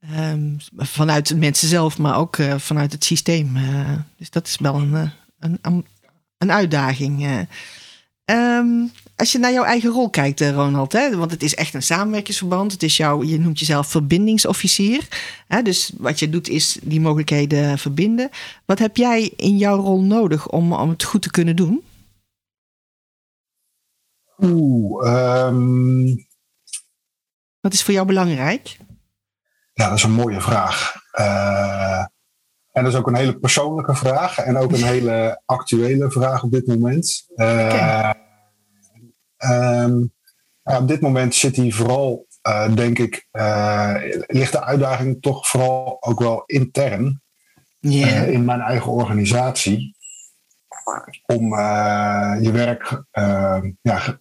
Ehm, 0.00 0.54
vanuit 0.76 1.28
de 1.28 1.36
mensen 1.36 1.68
zelf, 1.68 1.98
maar 1.98 2.16
ook 2.18 2.36
eh, 2.36 2.58
vanuit 2.58 2.92
het 2.92 3.04
systeem. 3.04 3.56
eh. 3.56 3.98
dus 4.16 4.30
dat 4.30 4.46
is 4.46 4.56
wel 4.58 4.74
een, 4.74 4.94
eh, 4.94 5.10
een, 5.38 5.84
een, 6.38 6.52
uitdaging. 6.52 7.24
eh. 7.24 7.40
Ehm, 8.24 8.86
als 9.16 9.32
je 9.32 9.38
naar 9.38 9.52
jouw 9.52 9.64
eigen 9.64 9.90
rol 9.90 10.10
kijkt, 10.10 10.40
Ronald, 10.40 10.92
hè, 10.92 11.16
want 11.16 11.30
het 11.30 11.42
is 11.42 11.54
echt 11.54 11.74
een 11.74 11.82
samenwerkingsverband. 11.82 12.72
Het 12.72 12.82
is 12.82 12.96
jouw, 12.96 13.22
je 13.22 13.38
noemt 13.38 13.58
jezelf 13.58 13.86
verbindingsofficier. 13.86 15.08
Hè, 15.46 15.62
dus 15.62 15.92
wat 15.96 16.18
je 16.18 16.30
doet 16.30 16.48
is 16.48 16.78
die 16.82 17.00
mogelijkheden 17.00 17.78
verbinden. 17.78 18.30
Wat 18.64 18.78
heb 18.78 18.96
jij 18.96 19.32
in 19.36 19.56
jouw 19.56 19.80
rol 19.80 20.00
nodig 20.02 20.48
om, 20.48 20.72
om 20.72 20.88
het 20.88 21.04
goed 21.04 21.22
te 21.22 21.30
kunnen 21.30 21.56
doen? 21.56 21.82
Oeh, 24.42 25.06
ehm, 25.08 26.06
Wat 27.60 27.72
is 27.72 27.82
voor 27.82 27.94
jou 27.94 28.06
belangrijk? 28.06 28.76
Ja, 29.78 29.88
dat 29.88 29.96
is 29.96 30.02
een 30.02 30.10
mooie 30.10 30.40
vraag. 30.40 30.94
Eh, 31.10 32.04
en 32.72 32.84
dat 32.84 32.92
is 32.92 32.98
ook 32.98 33.06
een 33.06 33.14
hele 33.14 33.38
persoonlijke 33.38 33.94
vraag 33.94 34.38
en 34.38 34.56
ook 34.56 34.72
een 34.72 34.84
hele 34.84 35.42
actuele 35.44 36.10
vraag 36.10 36.42
op 36.42 36.50
dit 36.50 36.66
moment. 36.66 37.26
Eh, 37.34 38.10
ehm, 39.36 40.04
ja, 40.62 40.78
op 40.78 40.88
dit 40.88 41.00
moment 41.00 41.34
zit 41.34 41.56
hij 41.56 41.70
vooral, 41.70 42.26
eh, 42.42 42.74
denk 42.74 42.98
ik, 42.98 43.28
ligt 44.26 44.52
de 44.52 44.62
uitdaging 44.62 45.22
toch 45.22 45.48
vooral 45.48 45.96
ook 46.00 46.20
wel 46.20 46.42
intern 46.46 47.22
in 47.80 48.44
mijn 48.44 48.60
eigen 48.60 48.92
organisatie. 48.92 49.96
Om 51.26 51.54
je 52.40 52.50
werk, 52.52 53.02
ja, 53.80 54.20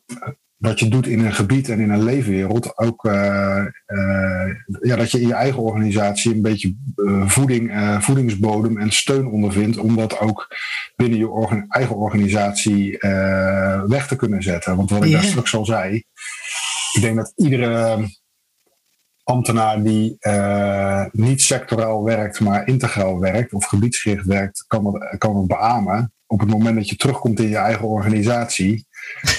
wat 0.57 0.79
je 0.79 0.87
doet 0.87 1.07
in 1.07 1.19
een 1.19 1.33
gebied 1.33 1.69
en 1.69 1.79
in 1.79 1.89
een 1.89 2.03
leefwereld, 2.03 2.77
ook 2.77 3.05
eh, 3.05 3.57
eh, 3.85 4.55
ja, 4.81 4.95
dat 4.95 5.11
je 5.11 5.21
in 5.21 5.27
je 5.27 5.33
eigen 5.33 5.61
organisatie 5.61 6.33
een 6.33 6.41
beetje 6.41 6.75
eh, 6.95 7.27
voeding, 7.27 7.95
voedingsbodem 7.99 8.77
en 8.77 8.91
steun 8.91 9.27
ondervindt, 9.27 9.77
om 9.77 9.95
dat 9.95 10.19
ook 10.19 10.47
binnen 10.95 11.19
je 11.19 11.29
orga- 11.29 11.65
eigen 11.67 11.95
organisatie 11.95 12.97
weg 13.87 14.07
te 14.07 14.15
kunnen 14.15 14.43
zetten. 14.43 14.75
Want 14.75 14.89
wat 14.89 15.05
ik 15.05 15.11
daar 15.11 15.23
straks 15.23 15.55
al 15.55 15.65
zei, 15.65 16.03
ik 16.93 17.01
denk 17.01 17.15
dat 17.15 17.33
iedere 17.35 18.07
ambtenaar 19.23 19.83
die 19.83 20.17
niet 21.11 21.41
sectoraal 21.41 22.03
werkt, 22.03 22.39
maar 22.39 22.67
integraal 22.67 23.19
werkt 23.19 23.53
of 23.53 23.65
gebiedsgericht 23.65 24.25
werkt, 24.25 24.65
kan 24.67 24.85
het, 24.85 25.17
kan 25.17 25.37
het 25.37 25.47
beamen. 25.47 26.11
Op 26.27 26.39
het 26.39 26.49
moment 26.49 26.75
dat 26.75 26.89
je 26.89 26.95
terugkomt 26.95 27.39
in 27.39 27.49
je 27.49 27.57
eigen 27.57 27.87
organisatie, 27.87 28.86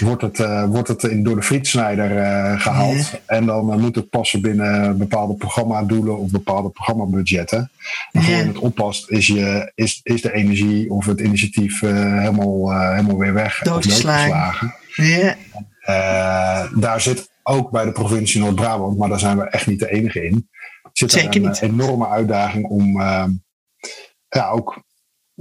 wordt 0.00 0.22
het, 0.22 0.40
eh, 0.40 0.64
wordt 0.64 0.88
het 0.88 1.02
in, 1.02 1.22
door 1.22 1.36
de 1.36 1.42
frietsnijder 1.42 2.16
eh, 2.16 2.60
gehaald. 2.60 3.20
En 3.26 3.46
dan 3.46 3.72
eh, 3.72 3.78
moet 3.78 3.94
het 3.94 4.10
passen 4.10 4.40
binnen 4.40 4.98
bepaalde 4.98 5.34
programmadoelen 5.34 6.18
of 6.18 6.30
bepaalde 6.30 6.68
programmabudgetten. 6.68 7.70
En 8.12 8.22
voor 8.22 8.34
je 8.34 8.42
het 8.42 8.58
oppast, 8.58 9.10
is, 9.10 9.26
je, 9.26 9.72
is, 9.74 10.00
is 10.02 10.22
de 10.22 10.32
energie 10.32 10.90
of 10.90 11.06
het 11.06 11.20
initiatief 11.20 11.80
helemaal, 11.80 12.80
helemaal 12.90 13.18
weer 13.18 13.34
weg. 13.34 13.58
Doodgeslagen. 13.62 14.74
Ja. 14.94 15.36
Eh, 15.88 16.72
daar 16.74 17.00
zit 17.00 17.30
ook 17.42 17.70
bij 17.70 17.84
de 17.84 17.92
provincie 17.92 18.40
Noord-Brabant, 18.40 18.98
maar 18.98 19.08
daar 19.08 19.18
zijn 19.18 19.38
we 19.38 19.44
echt 19.44 19.66
niet 19.66 19.78
de 19.78 19.90
enige 19.90 20.24
in. 20.24 20.48
Zit 20.92 21.12
er 21.12 21.20
Zeker 21.20 21.42
een 21.42 21.48
niet. 21.48 21.60
enorme 21.60 22.08
uitdaging 22.08 22.66
om, 22.66 23.00
eh, 23.00 23.24
ja, 24.28 24.48
ook 24.48 24.82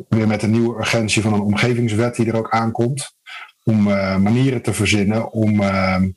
weer 0.10 0.27
met 0.27 0.43
een 0.43 0.51
nieuwe 0.51 0.79
urgentie 0.79 1.22
van 1.22 1.34
een 1.34 1.41
omgevingswet 1.41 2.15
die 2.15 2.25
er 2.25 2.36
ook 2.36 2.50
aankomt. 2.50 3.15
Om 3.67 3.83
manieren 4.21 4.62
te 4.62 4.74
verzinnen 4.74 5.31
om, 5.31 5.62
ehm, 5.62 6.09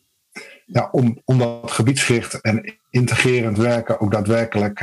ja, 0.67 0.89
om, 0.93 1.21
om 1.25 1.39
dat 1.39 1.71
gebiedsgericht 1.71 2.41
en 2.41 2.75
integrerend 2.91 3.59
werken 3.59 4.01
ook 4.01 4.13
daadwerkelijk 4.13 4.81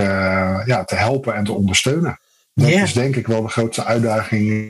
ja, 0.65 0.83
te 0.83 0.95
helpen 0.95 1.36
en 1.36 1.43
te 1.43 1.53
ondersteunen. 1.53 2.19
Dat 2.53 2.69
is 2.69 2.93
denk 2.93 3.15
ik 3.15 3.27
wel 3.27 3.41
de 3.41 3.47
grootste 3.47 3.83
uitdaging 3.83 4.69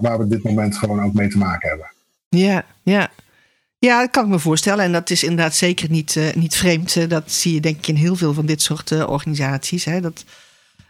waar 0.00 0.18
we 0.18 0.26
dit 0.28 0.42
moment 0.42 0.76
gewoon 0.76 1.02
ook 1.02 1.14
mee 1.14 1.28
te 1.28 1.38
maken 1.38 1.68
hebben. 1.68 1.90
Ja, 2.28 2.64
ja. 2.82 3.10
Ja, 3.80 4.00
dat 4.00 4.10
kan 4.10 4.24
ik 4.24 4.30
me 4.30 4.38
voorstellen. 4.38 4.84
En 4.84 4.92
dat 4.92 5.10
is 5.10 5.22
inderdaad 5.22 5.54
zeker 5.54 5.90
niet, 5.90 6.14
uh, 6.14 6.32
niet 6.32 6.56
vreemd. 6.56 6.96
Eh, 6.96 7.08
dat 7.08 7.32
zie 7.32 7.54
je 7.54 7.60
denk 7.60 7.76
ik 7.76 7.86
in 7.86 7.94
heel 7.94 8.16
veel 8.16 8.34
van 8.34 8.46
dit 8.46 8.62
soort 8.62 8.90
uh, 8.90 9.08
organisaties. 9.08 9.84
Hè? 9.84 10.00
Dat, 10.00 10.24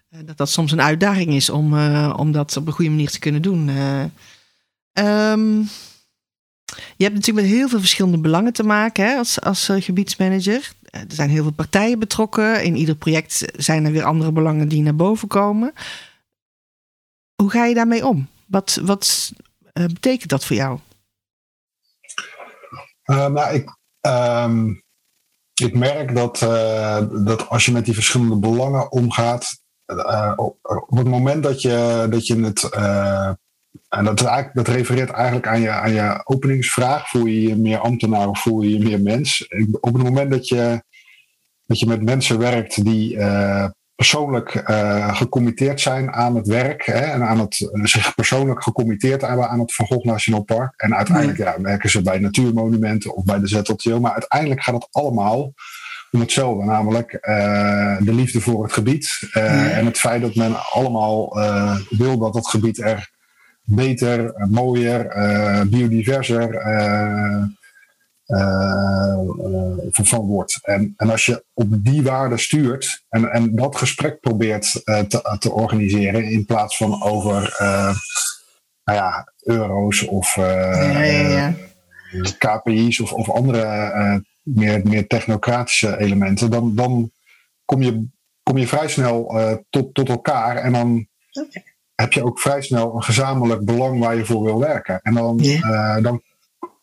dat 0.08 0.36
dat 0.36 0.50
soms 0.50 0.72
een 0.72 0.82
uitdaging 0.82 1.32
is 1.32 1.50
om, 1.50 1.78
om 2.12 2.32
dat 2.32 2.56
op 2.56 2.66
een 2.66 2.72
goede 2.72 2.90
manier 2.90 3.10
te 3.10 3.18
kunnen 3.18 3.42
doen. 3.42 3.70
Um, 4.92 5.68
je 6.96 7.04
hebt 7.04 7.14
natuurlijk 7.14 7.46
met 7.46 7.56
heel 7.56 7.68
veel 7.68 7.78
verschillende 7.78 8.18
belangen 8.18 8.52
te 8.52 8.62
maken 8.62 9.04
hè, 9.04 9.16
als, 9.16 9.40
als 9.40 9.70
gebiedsmanager. 9.72 10.72
Er 10.90 11.04
zijn 11.08 11.30
heel 11.30 11.42
veel 11.42 11.52
partijen 11.52 11.98
betrokken. 11.98 12.64
In 12.64 12.76
ieder 12.76 12.94
project 12.94 13.44
zijn 13.56 13.84
er 13.84 13.92
weer 13.92 14.04
andere 14.04 14.32
belangen 14.32 14.68
die 14.68 14.82
naar 14.82 14.96
boven 14.96 15.28
komen. 15.28 15.72
Hoe 17.34 17.50
ga 17.50 17.64
je 17.64 17.74
daarmee 17.74 18.06
om? 18.06 18.28
Wat, 18.46 18.80
wat 18.82 19.32
betekent 19.72 20.30
dat 20.30 20.44
voor 20.44 20.56
jou? 20.56 20.78
Nou, 23.04 23.54
ik, 23.54 23.76
um, 24.00 24.82
ik 25.62 25.74
merk 25.74 26.14
dat, 26.14 26.38
dat 27.24 27.48
als 27.48 27.64
je 27.64 27.72
met 27.72 27.84
die 27.84 27.94
verschillende 27.94 28.36
belangen 28.38 28.92
omgaat, 28.92 29.60
op, 30.36 30.58
op, 30.86 30.96
het 30.96 31.06
moment 31.06 31.42
dat 31.42 31.62
je, 31.62 32.06
dat 32.10 32.26
je 32.26 32.42
het. 32.42 32.68
En 33.88 34.04
dat, 34.04 34.50
dat 34.52 34.68
refereert 34.68 35.10
eigenlijk 35.10 35.46
aan 35.46 35.60
je, 35.60 35.70
aan 35.70 35.92
je 35.92 36.20
openingsvraag: 36.24 37.08
voel 37.08 37.26
je 37.26 37.42
je 37.42 37.56
meer 37.56 37.78
ambtenaar 37.78 38.28
of 38.28 38.40
voel 38.40 38.62
je 38.62 38.78
je 38.78 38.84
meer 38.84 39.00
mens? 39.00 39.48
Op 39.80 39.94
het 39.94 40.02
moment 40.02 40.30
dat 40.30 40.48
je, 40.48 40.82
dat 41.66 41.78
je 41.78 41.86
met 41.86 42.02
mensen 42.02 42.38
werkt 42.38 42.84
die 42.84 43.18
persoonlijk 44.00 44.64
uh, 44.70 45.16
gecommitteerd 45.16 45.80
zijn 45.80 46.12
aan 46.12 46.36
het 46.36 46.46
werk 46.46 46.86
hè, 46.86 46.98
en 46.98 47.22
aan 47.22 47.38
het, 47.38 47.60
uh, 47.60 47.84
zich 47.84 48.14
persoonlijk 48.14 48.62
gecommitteerd 48.62 49.20
hebben 49.20 49.48
aan 49.48 49.60
het 49.60 49.74
Van 49.74 49.86
Gogh 49.86 50.04
Nationaal 50.04 50.42
Park. 50.42 50.72
En 50.76 50.94
uiteindelijk 50.94 51.38
ja, 51.38 51.60
werken 51.60 51.90
ze 51.90 52.02
bij 52.02 52.18
natuurmonumenten 52.18 53.14
of 53.14 53.24
bij 53.24 53.38
de 53.38 53.46
ZLTO, 53.46 54.00
maar 54.00 54.12
uiteindelijk 54.12 54.62
gaat 54.62 54.74
het 54.74 54.88
allemaal 54.90 55.52
om 56.10 56.20
hetzelfde, 56.20 56.64
namelijk 56.64 57.12
uh, 57.12 57.96
de 57.98 58.14
liefde 58.14 58.40
voor 58.40 58.62
het 58.62 58.72
gebied 58.72 59.28
en 59.32 59.86
het 59.86 59.98
feit 59.98 60.22
dat 60.22 60.34
men 60.34 60.70
allemaal 60.72 61.38
wil 61.88 62.18
dat 62.18 62.34
het 62.34 62.48
gebied 62.48 62.78
er 62.78 63.10
beter, 63.62 64.46
mooier, 64.48 65.08
biodiverser 65.68 66.54
uh, 66.54 67.44
van 69.90 70.26
wordt. 70.26 70.58
En, 70.62 70.94
en 70.96 71.10
als 71.10 71.26
je 71.26 71.44
op 71.54 71.84
die 71.84 72.02
waarde 72.02 72.38
stuurt 72.38 73.04
en, 73.08 73.32
en 73.32 73.54
dat 73.54 73.76
gesprek 73.76 74.20
probeert 74.20 74.72
te, 74.84 75.36
te 75.38 75.52
organiseren 75.52 76.24
in 76.24 76.44
plaats 76.44 76.76
van 76.76 77.02
over 77.02 77.56
nou 78.84 78.98
ja, 78.98 79.32
euro's 79.40 80.06
of 80.06 80.34
ja, 80.36 81.02
ja, 81.02 81.28
ja. 81.28 81.54
KPI's 82.38 83.00
of, 83.00 83.12
of 83.12 83.30
andere 83.30 84.24
meer, 84.42 84.80
meer 84.84 85.06
technocratische 85.06 85.98
elementen, 85.98 86.50
dan, 86.50 86.74
dan 86.74 87.10
kom, 87.64 87.82
je, 87.82 88.06
kom 88.42 88.58
je 88.58 88.66
vrij 88.66 88.88
snel 88.88 89.34
tot, 89.70 89.94
tot 89.94 90.08
elkaar 90.08 90.56
en 90.56 90.72
dan 90.72 91.06
okay. 91.32 91.69
Heb 92.00 92.12
je 92.12 92.24
ook 92.24 92.40
vrij 92.40 92.62
snel 92.62 92.94
een 92.94 93.02
gezamenlijk 93.02 93.64
belang 93.64 94.00
waar 94.00 94.16
je 94.16 94.24
voor 94.24 94.42
wil 94.42 94.58
werken. 94.58 95.00
En 95.02 95.14
dan, 95.14 95.42
dan 96.02 96.22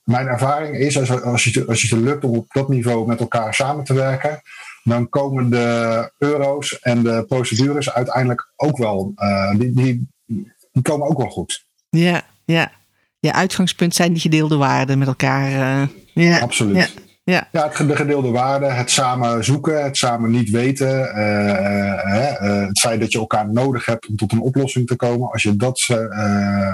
mijn 0.04 0.28
ervaring 0.28 0.78
is, 0.78 1.00
als, 1.00 1.22
als, 1.22 1.44
je, 1.44 1.66
als 1.68 1.82
je 1.82 1.96
het 1.96 2.04
lukt 2.04 2.24
om 2.24 2.36
op 2.36 2.46
dat 2.52 2.70
niveau 2.70 3.08
met 3.08 3.20
elkaar 3.20 3.54
samen 3.54 3.84
te 3.84 3.94
werken, 3.94 4.42
dan 4.84 5.10
komen 5.10 5.50
de 5.50 6.12
euro's 6.18 6.80
en 6.80 7.04
de 7.04 7.26
procedures 7.28 7.94
uiteindelijk 7.94 8.52
ook 8.56 8.78
wel, 8.78 9.14
uh, 9.16 9.52
die, 9.52 9.74
die, 9.74 10.08
die, 10.26 10.82
komen 10.82 11.08
ook 11.08 11.18
wel 11.18 11.30
goed. 11.30 11.66
Ja, 11.90 12.22
ja. 12.46 12.72
Ja, 13.20 13.34
uitgangspunt 13.34 13.96
zijn 13.96 14.12
die 14.12 14.22
gedeelde 14.22 14.58
waarden 14.58 14.98
met 14.98 15.08
elkaar. 15.08 15.52
Uh, 15.52 15.88
ja, 16.14 16.40
Absoluut. 16.40 16.76
Ja. 16.76 17.07
Ja. 17.32 17.48
ja, 17.52 17.68
de 17.68 17.96
gedeelde 17.96 18.30
waarden, 18.30 18.76
het 18.76 18.92
samen 18.92 19.44
zoeken, 19.44 19.84
het 19.84 19.98
samen 19.98 20.32
niet 20.32 20.50
weten, 20.50 21.00
uh, 21.18 22.68
het 22.68 22.80
feit 22.80 23.00
dat 23.00 23.12
je 23.12 23.18
elkaar 23.20 23.54
nodig 23.54 23.86
hebt 23.86 24.08
om 24.08 24.16
tot 24.16 24.32
een 24.32 24.42
oplossing 24.42 24.88
te 24.88 24.96
komen. 24.96 25.32
Als 25.32 25.44
je 25.44 25.56
dat, 25.56 25.88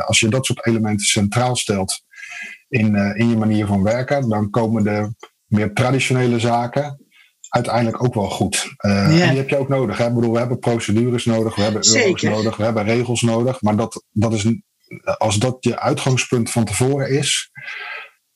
als 0.06 0.20
je 0.20 0.28
dat 0.28 0.46
soort 0.46 0.66
elementen 0.66 1.06
centraal 1.06 1.56
stelt, 1.56 2.02
in, 2.70 2.96
in 2.96 3.30
je 3.30 3.38
manier 3.38 3.66
van 3.66 3.84
werken, 3.84 4.30
dan 4.30 4.50
komen 4.50 4.84
de 4.84 5.13
meer 5.46 5.74
traditionele 5.74 6.39
zaken 6.39 7.04
uiteindelijk 7.50 8.04
ook 8.04 8.13
wel 8.13 8.30
goed. 8.30 8.74
Uh, 8.86 9.22
En 9.22 9.30
die 9.30 9.38
heb 9.38 9.50
je 9.50 9.58
ook 9.58 9.70
nodig. 9.70 9.98
Hè? 9.98 10.08
Ik 10.08 10.13
bedoel, 10.13 10.32
we 10.32 10.39
hebben 10.39 10.60
procedures 10.60 11.26
nodig, 11.26 11.56
we 11.56 11.62
hebben 11.62 11.96
euro's 11.96 12.22
nodig, 12.22 12.58
we 12.58 12.63
hebben 12.63 12.84
regels 12.84 13.22
nodig. 13.22 13.62
Maar 13.62 13.76
dat, 13.76 14.04
dat 14.12 14.34
is, 14.34 14.48
als 15.18 15.39
dat 15.39 15.58
je 15.60 15.80
uitgangspunt 15.80 16.52
van 16.52 16.66
tevoren 16.66 17.10
is, 17.10 17.52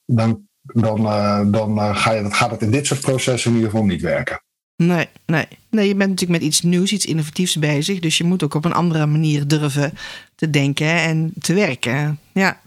dan, 0.06 0.46
dan, 0.73 1.01
uh, 1.01 1.41
dan 1.45 1.95
ga 1.95 2.12
je, 2.12 2.32
gaat 2.32 2.51
het 2.51 2.62
in 2.62 2.71
dit 2.71 2.86
soort 2.86 3.01
processen 3.01 3.49
in 3.49 3.56
ieder 3.56 3.71
geval 3.71 3.86
niet 3.86 4.01
werken. 4.01 4.41
Nee, 4.75 5.08
nee. 5.25 5.47
nee, 5.69 5.88
je 5.88 5.95
bent 5.95 6.10
natuurlijk 6.10 6.39
met 6.39 6.49
iets 6.49 6.62
nieuws, 6.62 6.91
iets 6.91 7.06
innovatiefs 7.06 7.56
bezig. 7.56 7.99
Dus 7.99 8.17
je 8.17 8.23
moet 8.23 8.43
ook 8.43 8.53
op 8.53 8.65
een 8.65 8.73
andere 8.73 9.06
manier 9.06 9.47
durven 9.47 9.93
te 10.36 10.49
denken 10.49 10.88
en 10.88 11.34
te 11.39 11.53
werken. 11.53 12.19
Ja 12.34 12.60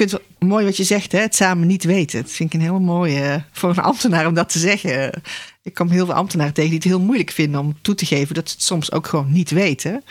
vind 0.00 0.10
het 0.10 0.48
mooi 0.48 0.64
wat 0.64 0.76
je 0.76 0.84
zegt, 0.84 1.12
hè? 1.12 1.18
het 1.18 1.34
samen 1.34 1.66
niet 1.66 1.84
weten. 1.84 2.22
Dat 2.22 2.30
vind 2.30 2.54
ik 2.54 2.60
een 2.60 2.66
heel 2.66 2.80
mooie 2.80 3.20
uh, 3.20 3.34
voor 3.52 3.70
een 3.70 3.78
ambtenaar 3.78 4.26
om 4.26 4.34
dat 4.34 4.48
te 4.48 4.58
zeggen. 4.58 5.22
Ik 5.62 5.74
kom 5.74 5.88
heel 5.88 6.06
veel 6.06 6.14
ambtenaren 6.14 6.54
tegen 6.54 6.70
die 6.70 6.78
het 6.78 6.88
heel 6.88 7.00
moeilijk 7.00 7.30
vinden 7.30 7.60
om 7.60 7.78
toe 7.82 7.94
te 7.94 8.06
geven 8.06 8.34
dat 8.34 8.48
ze 8.48 8.54
het 8.54 8.64
soms 8.64 8.92
ook 8.92 9.06
gewoon 9.06 9.32
niet 9.32 9.50
weten. 9.50 10.04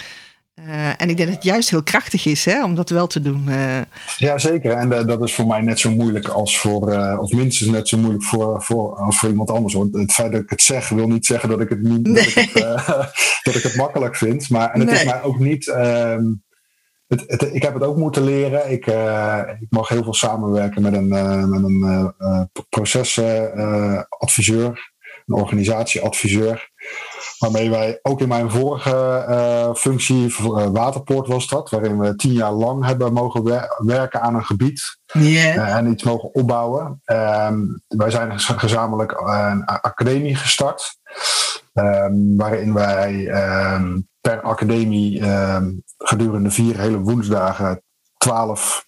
Uh, 0.68 0.88
en 0.88 1.10
ik 1.10 1.18
denk 1.18 1.18
dat 1.18 1.28
het 1.28 1.44
juist 1.44 1.70
heel 1.70 1.84
krachtig 1.84 2.26
is 2.26 2.46
hè, 2.46 2.64
om 2.64 2.76
dat 2.76 2.90
wel 2.90 3.08
te 3.08 3.22
doen. 3.22 3.46
Uh. 3.48 3.82
Ja, 4.18 4.38
zeker. 4.38 4.72
En 4.72 4.92
uh, 4.92 5.06
dat 5.06 5.24
is 5.24 5.34
voor 5.34 5.48
mij 5.48 5.62
net 5.62 5.80
zo 5.80 5.92
moeilijk 5.92 6.28
als 6.28 6.60
voor, 6.60 7.18
of 7.20 7.32
minstens 7.32 7.70
net 7.70 7.88
zo 7.88 7.98
moeilijk 7.98 8.24
voor, 8.24 8.64
voor, 8.64 8.96
als 8.96 9.20
voor 9.20 9.30
iemand 9.30 9.50
anders. 9.50 9.74
Want 9.74 9.96
het 9.96 10.12
feit 10.12 10.32
dat 10.32 10.42
ik 10.42 10.50
het 10.50 10.62
zeg, 10.62 10.90
wil 10.90 11.08
niet 11.08 11.26
zeggen 11.26 11.50
dat 11.50 11.62
ik 11.62 11.70
het, 11.70 11.82
niet, 11.82 12.08
nee. 12.08 12.14
dat, 12.14 12.26
ik 12.26 12.50
het, 12.54 12.54
dat 13.44 13.56
ik 13.56 13.64
het 13.64 13.76
makkelijk 13.76 14.16
vind. 14.16 14.50
Maar 14.50 14.72
en 14.72 14.80
het 14.80 14.90
nee. 14.90 15.00
is 15.00 15.06
mij 15.06 15.22
ook 15.22 15.40
niet. 15.40 15.68
Ehm, 15.68 16.24
het, 17.08 17.50
ik 17.54 17.62
heb 17.62 17.74
het 17.74 17.84
ook 17.84 17.98
moeten 17.98 18.24
leren. 18.24 18.72
Ik, 18.72 18.86
ik 19.60 19.68
mag 19.70 19.88
heel 19.88 20.04
veel 20.04 20.14
samenwerken 20.14 20.82
met 20.82 20.94
een, 20.94 21.08
met 21.50 21.64
een 21.64 22.10
procesadviseur, 22.70 24.92
een 25.26 25.36
organisatieadviseur. 25.36 26.69
Waarmee 27.40 27.70
wij 27.70 28.00
ook 28.02 28.22
in 28.22 28.28
mijn 28.28 28.52
vorige 28.52 29.74
functie, 29.78 30.36
Waterpoort 30.72 31.28
was 31.28 31.48
dat, 31.48 31.70
waarin 31.70 32.00
we 32.00 32.16
tien 32.16 32.32
jaar 32.32 32.52
lang 32.52 32.86
hebben 32.86 33.14
mogen 33.14 33.68
werken 33.78 34.22
aan 34.22 34.36
een 34.36 34.46
gebied 34.46 35.00
yeah. 35.14 35.76
en 35.78 35.92
iets 35.92 36.04
mogen 36.04 36.34
opbouwen. 36.34 37.02
Ehm, 37.06 37.58
wij 37.88 38.10
zijn 38.10 38.40
gezamenlijk 38.40 39.12
een 39.12 39.66
academie 39.66 40.36
gestart, 40.36 40.98
um, 41.74 42.38
waarin 42.38 42.74
wij 42.74 43.28
um, 43.74 44.08
per 44.22 44.42
academie 44.42 45.22
ehm, 45.22 45.72
gedurende 45.98 46.52
vier 46.52 46.80
hele 46.80 47.00
woensdagen 47.00 47.84
twaalf 48.18 48.88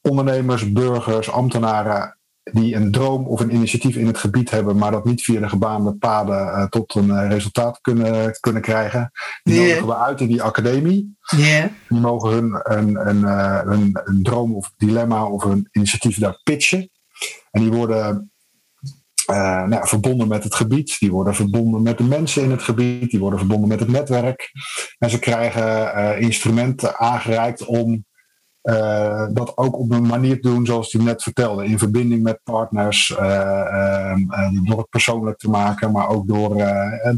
ondernemers, 0.00 0.72
burgers, 0.72 1.30
ambtenaren 1.30 2.15
die 2.52 2.74
een 2.74 2.90
droom 2.90 3.26
of 3.26 3.40
een 3.40 3.54
initiatief 3.54 3.96
in 3.96 4.06
het 4.06 4.18
gebied 4.18 4.50
hebben, 4.50 4.76
maar 4.76 4.90
dat 4.90 5.04
niet 5.04 5.22
via 5.22 5.40
de 5.40 5.48
gebaande 5.48 5.94
paden 5.94 6.36
uh, 6.36 6.64
tot 6.64 6.94
een 6.94 7.08
uh, 7.08 7.28
resultaat 7.28 7.80
kunnen, 7.80 8.36
kunnen 8.40 8.62
krijgen. 8.62 9.10
Die 9.42 9.54
yeah. 9.54 9.66
nodigen 9.66 9.86
we 9.86 9.96
uit 9.96 10.20
in 10.20 10.28
die 10.28 10.42
academie. 10.42 11.16
Yeah. 11.36 11.68
Die 11.88 12.00
mogen 12.00 12.30
hun 12.30 12.60
een, 12.62 13.08
een, 13.08 13.22
een, 13.72 14.00
een 14.04 14.22
droom 14.22 14.54
of 14.54 14.72
dilemma 14.76 15.24
of 15.24 15.44
een 15.44 15.68
initiatief 15.72 16.18
daar 16.18 16.40
pitchen. 16.42 16.90
En 17.50 17.60
die 17.60 17.72
worden 17.72 18.30
uh, 19.30 19.64
nou, 19.64 19.88
verbonden 19.88 20.28
met 20.28 20.44
het 20.44 20.54
gebied, 20.54 20.96
die 20.98 21.10
worden 21.10 21.34
verbonden 21.34 21.82
met 21.82 21.98
de 21.98 22.04
mensen 22.04 22.42
in 22.42 22.50
het 22.50 22.62
gebied, 22.62 23.10
die 23.10 23.20
worden 23.20 23.38
verbonden 23.38 23.68
met 23.68 23.80
het 23.80 23.88
netwerk. 23.88 24.50
En 24.98 25.10
ze 25.10 25.18
krijgen 25.18 26.18
instrumenten 26.18 26.98
aangereikt 26.98 27.64
om 27.64 28.04
uh, 28.66 29.26
dat 29.32 29.56
ook 29.56 29.78
op 29.78 29.90
een 29.90 30.06
manier 30.06 30.40
te 30.40 30.48
doen 30.48 30.66
zoals 30.66 30.92
hij 30.92 31.02
net 31.02 31.22
vertelde. 31.22 31.64
In 31.64 31.78
verbinding 31.78 32.22
met 32.22 32.40
partners, 32.44 33.16
ehm, 33.16 34.20
door 34.64 34.78
het 34.78 34.88
persoonlijk 34.90 35.38
te 35.38 35.50
maken, 35.50 35.92
maar 35.92 36.08
ook 36.08 36.28
door, 36.28 36.56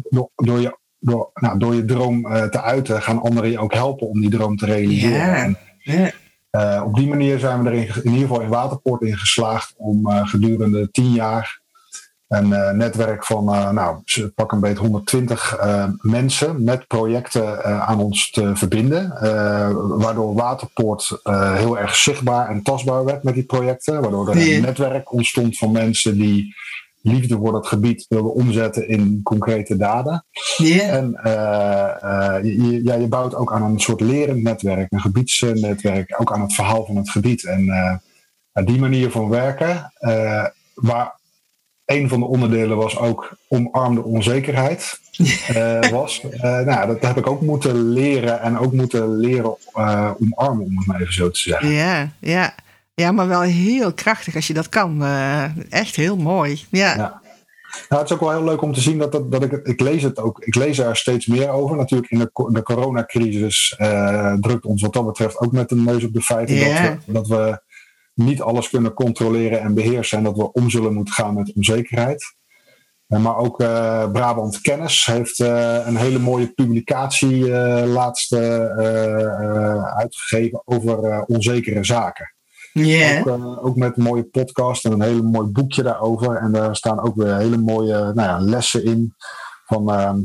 door, 0.08 0.30
door, 0.34 0.60
je, 0.60 0.78
door, 0.98 1.30
nou, 1.34 1.58
door 1.58 1.74
je 1.74 1.84
droom 1.84 2.22
te 2.22 2.62
uiten, 2.62 3.02
gaan 3.02 3.20
anderen 3.20 3.50
je 3.50 3.58
ook 3.58 3.74
helpen 3.74 4.08
om 4.08 4.20
die 4.20 4.30
droom 4.30 4.56
te 4.56 4.66
realiseren. 4.66 5.56
Yeah. 5.78 6.10
En, 6.50 6.84
op 6.84 6.94
die 6.94 7.08
manier 7.08 7.38
zijn 7.38 7.62
we 7.62 7.68
er 7.68 7.74
in, 7.74 7.88
in 8.02 8.12
ieder 8.12 8.28
geval 8.28 8.40
in 8.40 8.48
Waterpoort 8.48 9.02
in 9.02 9.16
geslaagd 9.16 9.74
om 9.76 10.08
gedurende 10.08 10.90
tien 10.90 11.12
jaar 11.12 11.60
een 12.28 12.48
uh, 12.48 12.70
netwerk 12.70 13.24
van, 13.24 13.54
uh, 13.54 13.70
nou, 13.70 13.96
pak 14.34 14.52
een 14.52 14.60
beetje 14.60 14.82
120 14.82 15.58
uh, 15.60 15.84
mensen 16.00 16.64
met 16.64 16.86
projecten 16.86 17.64
aan 17.86 18.00
ons 18.00 18.30
te 18.30 18.56
verbinden. 18.56 19.08
waardoor 19.98 20.34
Waterpoort 20.34 21.20
heel 21.54 21.78
erg 21.78 21.96
zichtbaar 21.96 22.48
en 22.48 22.62
tastbaar 22.62 23.04
werd 23.04 23.22
met 23.22 23.34
die 23.34 23.44
projecten. 23.44 24.00
Waardoor 24.00 24.28
er 24.28 24.36
een 24.36 24.62
netwerk 24.62 25.12
ontstond 25.12 25.58
van 25.58 25.72
mensen 25.72 26.18
die 26.18 26.54
liefde 27.02 27.36
voor 27.36 27.52
dat 27.52 27.66
gebied 27.66 28.06
wilden 28.08 28.34
omzetten 28.34 28.88
in 28.88 29.20
concrete 29.22 29.76
daden. 29.76 30.24
Yeah. 30.56 30.94
En 30.94 31.10
je, 32.42 32.80
ja, 32.84 32.94
je 32.94 33.08
bouwt 33.08 33.34
ook 33.34 33.52
aan 33.52 33.62
een 33.62 33.80
soort 33.80 34.00
lerend 34.00 34.42
netwerk, 34.42 34.92
een 34.92 35.00
gebiedsnetwerk, 35.00 36.14
ook 36.20 36.32
aan 36.32 36.40
het 36.40 36.54
verhaal 36.54 36.84
van 36.84 36.96
het 36.96 37.10
gebied. 37.10 37.44
En 37.44 37.64
die 38.64 38.78
manier 38.78 39.10
van 39.10 39.28
werken, 39.28 39.92
waar 40.74 41.17
een 41.88 42.08
van 42.08 42.20
de 42.20 42.26
onderdelen 42.26 42.76
was 42.76 42.98
ook 42.98 43.36
omarmde 43.48 44.02
onzekerheid. 44.02 45.00
Uh, 45.18 45.88
was. 45.98 46.22
Uh, 46.24 46.40
nou, 46.40 46.86
dat 46.86 47.00
heb 47.00 47.16
ik 47.16 47.26
ook 47.26 47.40
moeten 47.40 47.92
leren 47.92 48.40
en 48.40 48.58
ook 48.58 48.72
moeten 48.72 49.16
leren 49.16 49.56
uh, 49.76 50.10
omarmen, 50.20 50.64
om 50.64 50.76
het 50.76 50.86
maar 50.86 51.00
even 51.00 51.12
zo 51.12 51.30
te 51.30 51.38
zeggen. 51.38 51.68
Ja, 51.68 52.10
ja. 52.20 52.54
ja, 52.94 53.12
maar 53.12 53.28
wel 53.28 53.40
heel 53.40 53.92
krachtig 53.92 54.34
als 54.34 54.46
je 54.46 54.54
dat 54.54 54.68
kan. 54.68 55.04
echt 55.70 55.96
heel 55.96 56.16
mooi. 56.16 56.64
Ja. 56.70 56.94
ja. 56.96 57.20
Nou, 57.88 58.02
het 58.02 58.10
is 58.10 58.16
ook 58.16 58.20
wel 58.20 58.30
heel 58.30 58.44
leuk 58.44 58.62
om 58.62 58.72
te 58.72 58.80
zien 58.80 58.98
dat, 58.98 59.12
dat, 59.12 59.32
dat 59.32 59.42
ik, 59.42 59.52
ik 59.52 59.80
lees 59.80 60.02
het 60.02 60.18
ook, 60.18 60.40
ik 60.40 60.54
lees 60.54 60.78
er 60.78 60.96
steeds 60.96 61.26
meer 61.26 61.48
over. 61.48 61.76
Natuurlijk 61.76 62.10
in 62.10 62.18
de, 62.18 62.30
de 62.52 62.62
coronacrisis 62.62 63.74
drukt 64.40 64.64
ons 64.64 64.82
wat 64.82 64.92
dat 64.92 65.06
betreft 65.06 65.38
ook 65.38 65.52
met 65.52 65.68
de 65.68 65.76
neus 65.76 66.04
op 66.04 66.12
de 66.12 66.22
feiten 66.22 66.54
yeah. 66.54 66.84
dat, 66.84 67.04
we, 67.06 67.12
dat 67.12 67.28
we 67.28 67.60
niet 68.18 68.42
alles 68.42 68.68
kunnen 68.68 68.94
controleren 68.94 69.60
en 69.60 69.74
beheersen 69.74 70.18
en 70.18 70.24
dat 70.24 70.36
we 70.36 70.52
om 70.52 70.70
zullen 70.70 70.94
moeten 70.94 71.14
gaan 71.14 71.34
met 71.34 71.52
onzekerheid. 71.52 72.36
Eh, 73.08 73.18
maar 73.18 73.36
ook 73.36 73.60
uh, 73.60 74.10
Brabant 74.10 74.60
Kennis 74.60 75.06
heeft 75.06 75.38
uh, 75.38 75.86
een 75.86 75.96
hele 75.96 76.18
mooie 76.18 76.52
publicatie 76.52 77.36
uh, 77.36 77.82
laatst 77.86 78.32
uitgegeven 79.96 80.62
over 80.64 81.24
onzekere 81.24 81.84
zaken. 81.84 82.32
Yeah. 82.72 83.26
Ook, 83.26 83.66
ook, 83.66 83.76
met 83.76 83.96
een 83.96 84.02
mooie 84.02 84.24
podcast 84.24 84.84
en 84.84 84.92
een 84.92 85.02
hele 85.02 85.22
mooi 85.22 85.48
boekje 85.48 85.82
daarover. 85.82 86.36
En 86.36 86.52
daar 86.52 86.76
staan 86.76 87.00
ook 87.00 87.16
weer 87.16 87.36
hele 87.36 87.56
mooie 87.56 87.94
nou 87.94 88.14
ja, 88.14 88.38
lessen 88.40 88.84
in 88.84 89.14
van 89.66 89.92
ehm, 89.92 90.20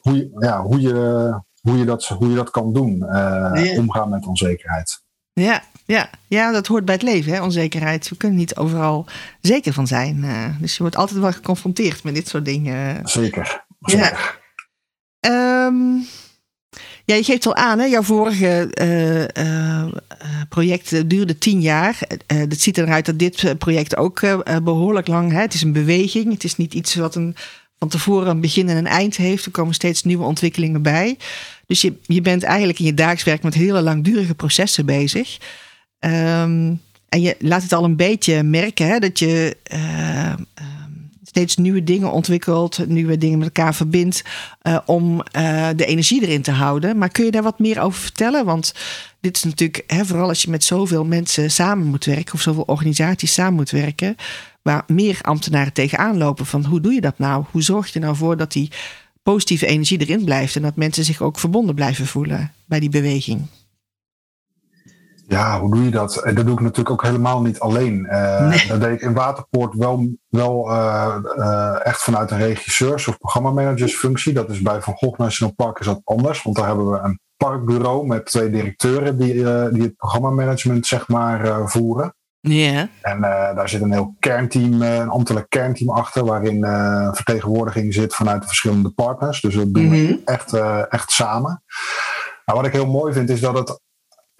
hoe, 0.00 0.16
je, 0.16 0.30
ja, 0.38 0.62
hoe, 0.62 0.80
je, 0.80 1.40
hoe, 1.60 1.78
je 1.78 1.84
dat, 1.84 2.06
hoe 2.06 2.28
je 2.28 2.34
dat 2.34 2.50
kan 2.50 2.72
doen, 2.72 2.96
yeah. 2.98 3.78
omgaan 3.78 4.08
met 4.08 4.26
onzekerheid. 4.26 5.02
Ja, 5.32 5.62
ja, 5.90 6.10
ja, 6.26 6.52
dat 6.52 6.66
hoort 6.66 6.84
bij 6.84 6.94
het 6.94 7.02
leven, 7.02 7.32
hè? 7.32 7.42
onzekerheid. 7.42 8.08
We 8.08 8.16
kunnen 8.16 8.38
niet 8.38 8.56
overal 8.56 9.06
zeker 9.40 9.72
van 9.72 9.86
zijn. 9.86 10.16
Uh, 10.24 10.44
dus 10.60 10.72
je 10.72 10.82
wordt 10.82 10.96
altijd 10.96 11.20
wel 11.20 11.32
geconfronteerd 11.32 12.02
met 12.02 12.14
dit 12.14 12.28
soort 12.28 12.44
dingen. 12.44 13.08
Zeker. 13.08 13.64
zeker. 13.80 14.38
Ja. 15.20 15.66
Um, 15.66 16.06
ja, 17.04 17.14
je 17.14 17.24
geeft 17.24 17.46
al 17.46 17.54
aan, 17.54 17.78
hè? 17.78 17.84
jouw 17.84 18.02
vorige 18.02 18.70
uh, 18.82 19.44
uh, 19.44 19.92
project 20.48 21.08
duurde 21.10 21.38
tien 21.38 21.60
jaar. 21.60 21.98
het 22.26 22.60
ziet 22.60 22.78
eruit 22.78 23.06
dat 23.06 23.18
dit 23.18 23.58
project 23.58 23.96
ook 23.96 24.20
behoorlijk 24.62 25.06
lang... 25.06 25.32
Hè? 25.32 25.40
Het 25.40 25.54
is 25.54 25.62
een 25.62 25.72
beweging, 25.72 26.32
het 26.32 26.44
is 26.44 26.56
niet 26.56 26.74
iets 26.74 26.94
wat 26.94 27.14
een, 27.14 27.36
van 27.78 27.88
tevoren 27.88 28.28
een 28.28 28.40
begin 28.40 28.68
en 28.68 28.76
een 28.76 28.86
eind 28.86 29.16
heeft. 29.16 29.44
Er 29.44 29.50
komen 29.50 29.74
steeds 29.74 30.02
nieuwe 30.02 30.24
ontwikkelingen 30.24 30.82
bij. 30.82 31.18
Dus 31.66 31.80
je, 31.80 31.94
je 32.02 32.20
bent 32.20 32.42
eigenlijk 32.42 32.78
in 32.78 32.84
je 32.84 32.94
dagelijks 32.94 33.24
werk 33.24 33.42
met 33.42 33.54
hele 33.54 33.82
langdurige 33.82 34.34
processen 34.34 34.86
bezig... 34.86 35.38
Um, 36.00 36.80
en 37.08 37.20
je 37.20 37.36
laat 37.38 37.62
het 37.62 37.72
al 37.72 37.84
een 37.84 37.96
beetje 37.96 38.42
merken 38.42 38.86
hè, 38.86 38.98
dat 38.98 39.18
je 39.18 39.56
uh, 39.72 40.32
steeds 41.24 41.56
nieuwe 41.56 41.84
dingen 41.84 42.12
ontwikkelt, 42.12 42.88
nieuwe 42.88 43.18
dingen 43.18 43.38
met 43.38 43.46
elkaar 43.46 43.74
verbindt 43.74 44.24
uh, 44.62 44.78
om 44.86 45.22
uh, 45.36 45.68
de 45.76 45.86
energie 45.86 46.22
erin 46.22 46.42
te 46.42 46.50
houden. 46.50 46.98
Maar 46.98 47.08
kun 47.08 47.24
je 47.24 47.30
daar 47.30 47.42
wat 47.42 47.58
meer 47.58 47.80
over 47.80 48.00
vertellen? 48.00 48.44
Want 48.44 48.74
dit 49.20 49.36
is 49.36 49.44
natuurlijk, 49.44 49.84
hè, 49.86 50.04
vooral 50.04 50.28
als 50.28 50.42
je 50.42 50.50
met 50.50 50.64
zoveel 50.64 51.04
mensen 51.04 51.50
samen 51.50 51.86
moet 51.86 52.04
werken 52.04 52.34
of 52.34 52.40
zoveel 52.40 52.62
organisaties 52.62 53.32
samen 53.32 53.54
moet 53.54 53.70
werken, 53.70 54.16
waar 54.62 54.84
meer 54.86 55.18
ambtenaren 55.22 55.72
tegenaan 55.72 56.18
lopen 56.18 56.46
van 56.46 56.64
hoe 56.64 56.80
doe 56.80 56.92
je 56.92 57.00
dat 57.00 57.18
nou? 57.18 57.44
Hoe 57.50 57.62
zorg 57.62 57.92
je 57.92 57.98
nou 57.98 58.16
voor 58.16 58.36
dat 58.36 58.52
die 58.52 58.70
positieve 59.22 59.66
energie 59.66 60.00
erin 60.00 60.24
blijft 60.24 60.56
en 60.56 60.62
dat 60.62 60.76
mensen 60.76 61.04
zich 61.04 61.22
ook 61.22 61.38
verbonden 61.38 61.74
blijven 61.74 62.06
voelen 62.06 62.52
bij 62.64 62.80
die 62.80 62.88
beweging? 62.88 63.46
Ja, 65.30 65.60
hoe 65.60 65.70
doe 65.74 65.84
je 65.84 65.90
dat? 65.90 66.20
Dat 66.34 66.44
doe 66.46 66.52
ik 66.52 66.60
natuurlijk 66.60 66.90
ook 66.90 67.02
helemaal 67.02 67.42
niet 67.42 67.60
alleen. 67.60 68.06
Uh, 68.10 68.68
Dat 68.68 68.80
deed 68.80 68.92
ik 68.92 69.00
in 69.00 69.12
Waterpoort 69.12 69.74
wel, 69.74 70.08
wel 70.28 70.70
uh, 70.70 71.16
uh, 71.36 71.86
echt 71.86 72.02
vanuit 72.02 72.30
een 72.30 72.38
regisseurs- 72.38 73.08
of 73.08 73.18
programmamanagersfunctie. 73.18 74.32
Dat 74.32 74.50
is 74.50 74.60
bij 74.60 74.80
Van 74.80 74.94
Gogh 74.94 75.18
National 75.18 75.54
Park 75.54 75.78
is 75.78 75.86
dat 75.86 76.00
anders. 76.04 76.42
Want 76.42 76.56
daar 76.56 76.66
hebben 76.66 76.90
we 76.90 76.98
een 76.98 77.20
parkbureau 77.36 78.06
met 78.06 78.26
twee 78.26 78.50
directeuren 78.50 79.18
die, 79.18 79.34
die 79.72 79.82
het 79.82 79.96
programmamanagement 79.96 80.86
zeg 80.86 81.08
maar 81.08 81.68
voeren. 81.70 82.14
Ja. 82.40 82.88
En 83.02 83.20
daar 83.20 83.68
zit 83.68 83.82
een 83.82 83.92
heel 83.92 84.14
kernteam, 84.18 84.82
een 84.82 85.08
ambtelijk 85.08 85.48
kernteam 85.48 85.90
achter, 85.90 86.24
waarin 86.24 86.64
vertegenwoordiging 87.12 87.94
zit 87.94 88.14
vanuit 88.14 88.40
de 88.40 88.46
verschillende 88.46 88.90
partners. 88.90 89.40
Dus 89.40 89.54
dat 89.54 89.74
doen 89.74 89.90
we 89.90 89.96
mhm. 89.96 90.14
echt, 90.24 90.52
echt 90.88 91.10
samen. 91.10 91.62
Nou, 92.44 92.58
wat 92.58 92.66
ik 92.66 92.72
heel 92.72 92.90
mooi 92.90 93.12
vind 93.12 93.30
is 93.30 93.40
dat 93.40 93.58
het 93.58 93.80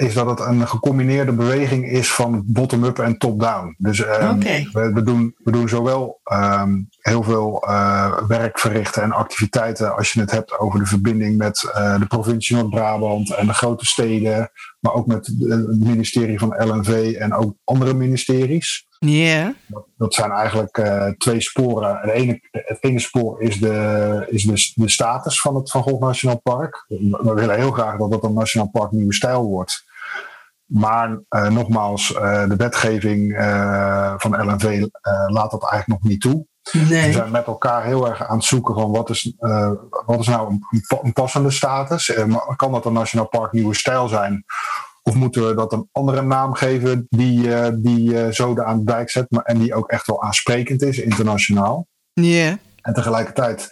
is 0.00 0.14
dat 0.14 0.26
het 0.26 0.40
een 0.40 0.68
gecombineerde 0.68 1.32
beweging 1.32 1.90
is 1.90 2.12
van 2.12 2.42
bottom-up 2.46 2.98
en 2.98 3.18
top-down. 3.18 3.74
Dus 3.78 3.98
um, 3.98 4.38
we, 4.38 4.90
we, 4.94 5.02
doen, 5.02 5.34
we 5.38 5.52
doen 5.52 5.68
zowel 5.68 6.20
um, 6.32 6.88
heel 7.00 7.22
veel 7.22 7.64
uh, 7.68 8.18
werk 8.28 8.58
verrichten 8.58 9.02
en 9.02 9.12
activiteiten 9.12 9.96
als 9.96 10.12
je 10.12 10.20
het 10.20 10.30
hebt 10.30 10.58
over 10.58 10.78
de 10.78 10.86
verbinding 10.86 11.36
met 11.36 11.72
uh, 11.76 11.98
de 11.98 12.06
provincie 12.06 12.56
Noord-Brabant 12.56 13.34
en 13.34 13.46
de 13.46 13.54
grote 13.54 13.86
steden, 13.86 14.50
maar 14.80 14.94
ook 14.94 15.06
met 15.06 15.26
het 15.26 15.80
ministerie 15.80 16.38
van 16.38 16.54
LNV 16.58 17.16
en 17.18 17.34
ook 17.34 17.54
andere 17.64 17.94
ministeries. 17.94 18.88
Ja. 18.98 19.54
Dat, 19.66 19.86
dat, 19.96 20.14
zijn 20.14 20.30
eigenlijk 20.30 20.78
uh, 20.78 21.06
twee 21.06 21.40
sporen. 21.40 21.98
Het 22.00 22.10
ene, 22.10 22.40
het 22.50 22.78
ene 22.80 22.98
spoor 22.98 23.42
is, 23.42 23.60
de, 23.60 24.26
is 24.28 24.42
de, 24.42 24.82
de 24.82 24.88
status 24.88 25.40
van 25.40 25.54
het 25.54 25.70
Van 25.70 25.82
Gogh 25.82 26.00
Nationaal 26.00 26.40
Park. 26.40 26.84
We 26.88 27.32
willen 27.34 27.56
heel 27.56 27.70
graag 27.70 27.98
dat 27.98 28.12
het 28.12 28.22
een 28.22 28.34
Nationaal 28.34 28.68
Park 28.68 28.90
nieuwe 28.90 29.14
stijl 29.14 29.44
wordt. 29.44 29.88
Maar 30.70 31.22
uh, 31.30 31.48
nogmaals, 31.48 32.14
uh, 32.14 32.48
de 32.48 32.56
wetgeving 32.56 33.32
uh, 33.32 34.14
van 34.16 34.46
LNV 34.46 34.86
laat 35.26 35.50
dat 35.50 35.70
eigenlijk 35.70 36.02
nog 36.02 36.10
niet 36.10 36.20
toe. 36.20 36.46
Nee. 36.72 37.06
We 37.06 37.12
zijn 37.12 37.30
met 37.30 37.46
elkaar 37.46 37.84
heel 37.84 38.08
erg 38.08 38.26
aan 38.26 38.36
het 38.36 38.44
zoeken 38.44 38.74
van 38.74 38.90
wat 38.90 39.10
is, 39.10 39.34
wat 40.06 40.20
is 40.20 40.26
nou 40.26 40.50
een, 40.50 40.64
een 41.02 41.12
passende 41.12 41.50
status? 41.50 42.12
kan 42.56 42.72
dat 42.72 42.84
een 42.84 42.92
nationaal 42.92 43.28
park 43.28 43.52
nieuwe 43.52 43.74
stijl 43.74 44.08
zijn? 44.08 44.44
Of 45.02 45.14
moeten 45.14 45.46
we 45.46 45.54
dat 45.54 45.72
een 45.72 45.88
andere 45.92 46.22
naam 46.22 46.54
geven 46.54 47.06
die, 47.08 47.50
die 47.80 48.32
zoden 48.32 48.66
aan 48.66 48.78
de 48.78 48.84
dijk 48.84 49.10
zet 49.10 49.30
maar, 49.30 49.42
en 49.42 49.58
die 49.58 49.74
ook 49.74 49.90
echt 49.90 50.06
wel 50.06 50.22
aansprekend 50.22 50.82
is 50.82 50.98
internationaal? 50.98 51.86
Ja. 52.12 52.22
Yeah. 52.22 52.56
En 52.82 52.94
tegelijkertijd 52.94 53.70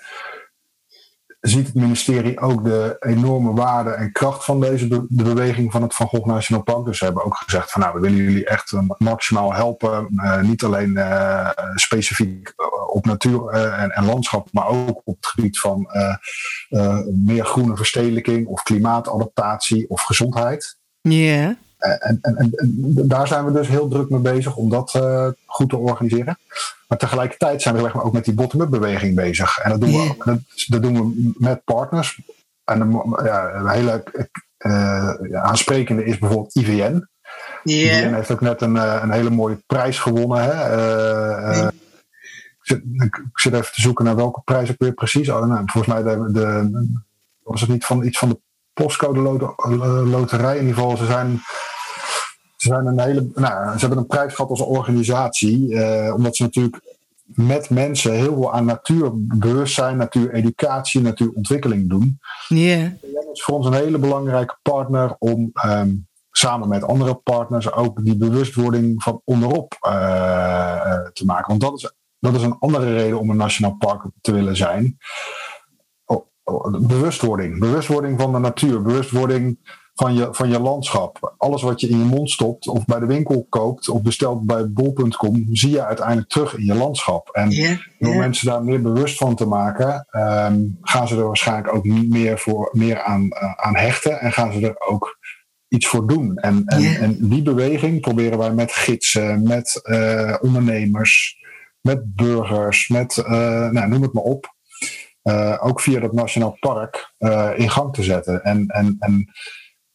ziet 1.41 1.67
het 1.67 1.75
ministerie 1.75 2.41
ook 2.41 2.65
de 2.65 2.97
enorme 3.01 3.53
waarde 3.53 3.91
en 3.91 4.13
kracht 4.13 4.45
van 4.45 4.61
deze 4.61 4.89
de 4.89 5.07
beweging 5.09 5.73
van 5.73 5.83
het 5.83 5.95
Van 5.95 6.07
Gogh 6.07 6.27
National 6.27 6.63
Park. 6.63 6.85
Dus 6.85 6.99
ze 6.99 7.05
hebben 7.05 7.25
ook 7.25 7.37
gezegd 7.37 7.71
van 7.71 7.81
nou, 7.81 7.95
we 7.95 8.01
willen 8.01 8.25
jullie 8.25 8.47
echt 8.47 8.73
maximaal 8.99 9.55
helpen. 9.55 10.09
Uh, 10.17 10.41
niet 10.41 10.63
alleen 10.63 10.91
uh, 10.91 11.51
specifiek 11.75 12.53
op 12.87 13.07
natuur 13.07 13.49
en, 13.49 13.91
en, 13.91 14.05
landschap, 14.05 14.49
maar 14.53 14.67
ook 14.67 15.01
op 15.05 15.17
het 15.17 15.27
gebied 15.27 15.59
van 15.59 15.89
meer 17.25 17.45
groene 17.45 17.77
verstedelijking 17.77 18.47
of 18.47 18.63
klimaatadaptatie 18.63 19.91
of 19.91 20.03
gezondheid. 20.03 20.79
Ja. 21.01 21.57
En, 21.79 22.19
en, 22.21 22.37
en, 22.37 22.53
daar 23.09 23.27
zijn 23.27 23.45
we 23.45 23.53
dus 23.53 23.69
heel 23.69 23.89
druk 23.89 24.11
mee 24.11 24.21
bezig 24.21 24.57
om 24.57 24.71
dat 24.71 24.95
uh, 24.97 25.29
goed 25.47 25.69
te 25.69 25.77
organiseren. 25.77 26.39
Maar 26.89 26.99
tegelijkertijd 26.99 27.63
zijn 27.63 27.75
we 27.75 28.03
ook 28.03 28.13
met 28.13 28.25
die 28.25 28.35
bottom-up 28.35 28.71
beweging 28.71 29.15
bezig. 29.15 29.59
En 29.59 29.71
dat 29.71 29.81
doen, 29.81 29.91
we, 29.91 30.15
dat, 30.25 30.39
dat, 30.67 30.83
doen 30.83 30.95
we 30.95 31.33
met 31.39 31.65
partners. 31.65 32.21
En 32.65 33.03
ja, 33.25 33.55
een 33.55 33.69
hele 33.69 34.05
uh, 34.59 35.43
aansprekende 35.43 36.05
is 36.05 36.19
bijvoorbeeld 36.19 36.55
IVN. 36.55 37.09
Yeah. 37.65 37.99
IVN 37.99 38.15
heeft 38.15 38.31
ook 38.31 38.41
net 38.41 38.61
een, 38.61 38.75
een 38.75 39.11
hele 39.11 39.31
mooie 39.31 39.63
prijs 39.67 39.99
gewonnen. 39.99 40.43
Hè? 40.43 40.77
Uh, 40.77 41.69
ik, 41.69 42.61
zit, 42.61 42.83
ik, 42.95 43.21
zit, 43.35 43.53
even 43.53 43.73
te 43.73 43.81
zoeken 43.81 44.05
naar 44.05 44.17
welke 44.17 44.41
prijs 44.45 44.69
ik 44.69 44.77
weer 44.79 44.93
precies. 44.93 45.31
Oh, 45.31 45.47
nou, 45.47 45.63
volgens 45.67 45.95
mij 45.95 46.03
de, 46.03 46.33
de, 46.33 46.71
was 47.43 47.61
het 47.61 47.71
niet 47.71 47.85
van 47.85 48.05
iets 48.05 48.19
van 48.19 48.29
de 48.29 48.41
postcode 48.73 49.21
loterij. 50.05 50.57
In 50.57 50.61
ieder 50.61 50.75
geval, 50.75 50.97
ze 50.97 51.07
zijn 51.07 51.41
ze, 52.59 52.69
zijn 52.69 52.87
een 52.87 53.01
hele, 53.01 53.29
nou, 53.35 53.73
ze 53.73 53.79
hebben 53.79 53.99
een 53.99 54.07
prijs 54.07 54.35
gehad 54.35 54.51
als 54.51 54.61
organisatie, 54.61 55.75
eh, 55.75 56.15
omdat 56.15 56.37
ze 56.37 56.43
natuurlijk 56.43 56.81
met 57.25 57.71
mensen 57.71 58.13
heel 58.13 58.35
veel 58.35 58.53
aan 58.53 58.65
natuurbewustzijn, 58.65 59.97
natuureducatie, 59.97 61.01
natuurontwikkeling 61.01 61.89
doen. 61.89 62.19
Yeah. 62.49 62.91
Dat 63.01 63.29
is 63.33 63.43
voor 63.43 63.55
ons 63.55 63.67
een 63.67 63.73
hele 63.73 63.99
belangrijke 63.99 64.57
partner 64.63 65.17
om 65.19 65.51
um, 65.67 66.07
samen 66.31 66.69
met 66.69 66.85
andere 66.85 67.15
partners 67.15 67.73
ook 67.73 68.05
die 68.05 68.17
bewustwording 68.17 69.03
van 69.03 69.21
onderop 69.25 69.77
uh, 69.87 70.99
te 71.13 71.25
maken. 71.25 71.49
Want 71.49 71.61
dat 71.61 71.77
is 71.77 71.93
dat 72.21 72.35
is 72.35 72.43
een 72.43 72.59
andere 72.59 72.95
reden 72.95 73.19
om 73.19 73.31
een 73.31 73.37
nationaal 73.37 73.77
park 73.77 74.03
te 74.21 74.33
willen 74.33 74.57
zijn. 74.57 74.99
Bewustwording. 76.81 77.59
Bewustwording 77.59 78.21
van 78.21 78.33
de 78.33 78.39
natuur. 78.39 78.83
Bewustwording 78.83 79.59
van 79.99 80.15
je, 80.15 80.29
van 80.31 80.49
je 80.49 80.61
landschap. 80.61 81.35
Alles 81.37 81.63
wat 81.63 81.81
je 81.81 81.89
in 81.89 81.99
je 81.99 82.05
mond 82.05 82.31
stopt 82.31 82.69
of 82.69 82.85
bij 82.85 82.99
de 82.99 83.07
winkel 83.07 83.47
koopt 83.49 83.89
of 83.89 84.03
bestelt 84.03 84.47
bij 84.47 84.71
bol.com, 84.71 85.47
zie 85.53 85.71
je 85.71 85.85
uiteindelijk 85.85 86.29
terug 86.29 86.57
in 86.57 86.65
je 86.65 86.75
landschap. 86.75 87.29
En 87.29 87.51
door 87.99 88.17
mensen 88.17 88.47
daar 88.47 88.65
meer 88.65 88.83
bewust 88.83 89.17
van 89.17 89.35
te 89.35 89.47
maken, 89.47 90.07
ehm, 90.11 90.61
gaan 90.83 91.09
ze 91.09 91.17
er 91.17 91.27
waarschijnlijk 91.27 91.75
ook 91.75 91.85
meer, 91.85 92.39
voor, 92.39 92.69
meer 92.73 93.03
aan, 93.03 93.23
uh, 93.23 93.53
aan 93.53 93.77
hechten 93.77 94.21
en 94.21 94.33
gaan 94.33 94.53
ze 94.53 94.61
er 94.61 94.81
ook 94.89 95.19
iets 95.69 95.87
voor 95.87 96.07
doen. 96.07 96.37
En, 96.37 96.63
en, 96.67 97.01
en 97.01 97.29
die 97.29 97.43
beweging 97.43 98.01
proberen 98.01 98.39
wij 98.39 98.53
met 98.53 98.73
gidsen, 98.73 99.43
met 99.43 99.81
uh, 99.83 100.35
ondernemers, 100.41 101.37
met 101.81 102.15
burgers, 102.15 102.89
met 102.89 103.17
uh, 103.17 103.27
nou, 103.71 103.89
noem 103.89 104.03
het 104.03 104.13
maar 104.13 104.23
op. 104.23 104.55
ook 105.61 105.81
via 105.81 106.01
dat 106.01 106.13
Nationaal 106.13 106.57
Park 106.61 107.15
in 107.57 107.71
gang 107.71 107.95
te 107.95 108.03
zetten. 108.03 108.45
En, 108.45 108.67
en, 108.67 108.97
en 108.99 109.31